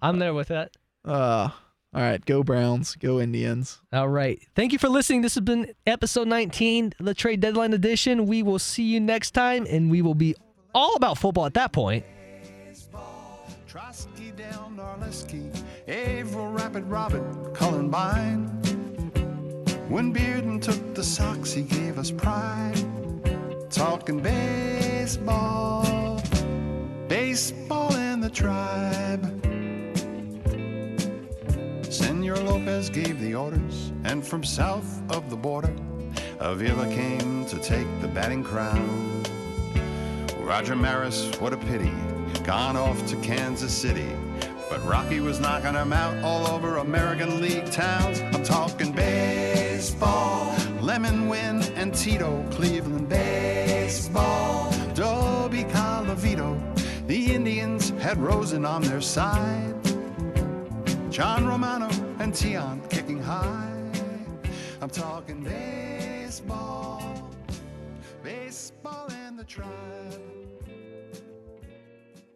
[0.00, 0.72] I'm there with that.
[1.04, 1.50] Uh,
[1.94, 3.80] all right, go Browns, go Indians.
[3.92, 4.40] All right.
[4.54, 5.22] Thank you for listening.
[5.22, 8.26] This has been episode 19, the trade deadline edition.
[8.26, 10.34] We will see you next time, and we will be
[10.74, 12.04] all about football at that point.
[13.66, 15.50] Trosky, Dale, Narleski,
[15.88, 18.46] Averill, Rapid, Robert, Columbine.
[19.88, 22.76] When Bearden took the Sox, he gave us pride.
[23.70, 26.20] Talking baseball,
[27.08, 29.24] baseball and the tribe.
[31.90, 35.74] Senor Lopez gave the orders, and from south of the border,
[36.38, 39.22] Avila came to take the batting crown.
[40.38, 41.92] Roger Maris, what a pity,
[42.44, 44.08] gone off to Kansas City.
[44.68, 48.20] But Rocky was knocking him out all over American League towns.
[48.20, 56.60] I'm talking baseball, Lemon Wynn and Tito, Cleveland baseball, Doby Colavito.
[57.06, 59.77] The Indians had Rosen on their side.
[61.10, 61.88] John Romano
[62.18, 63.72] and Tiant kicking high.
[64.82, 67.30] I'm talking baseball,
[68.22, 69.97] baseball and the tribe.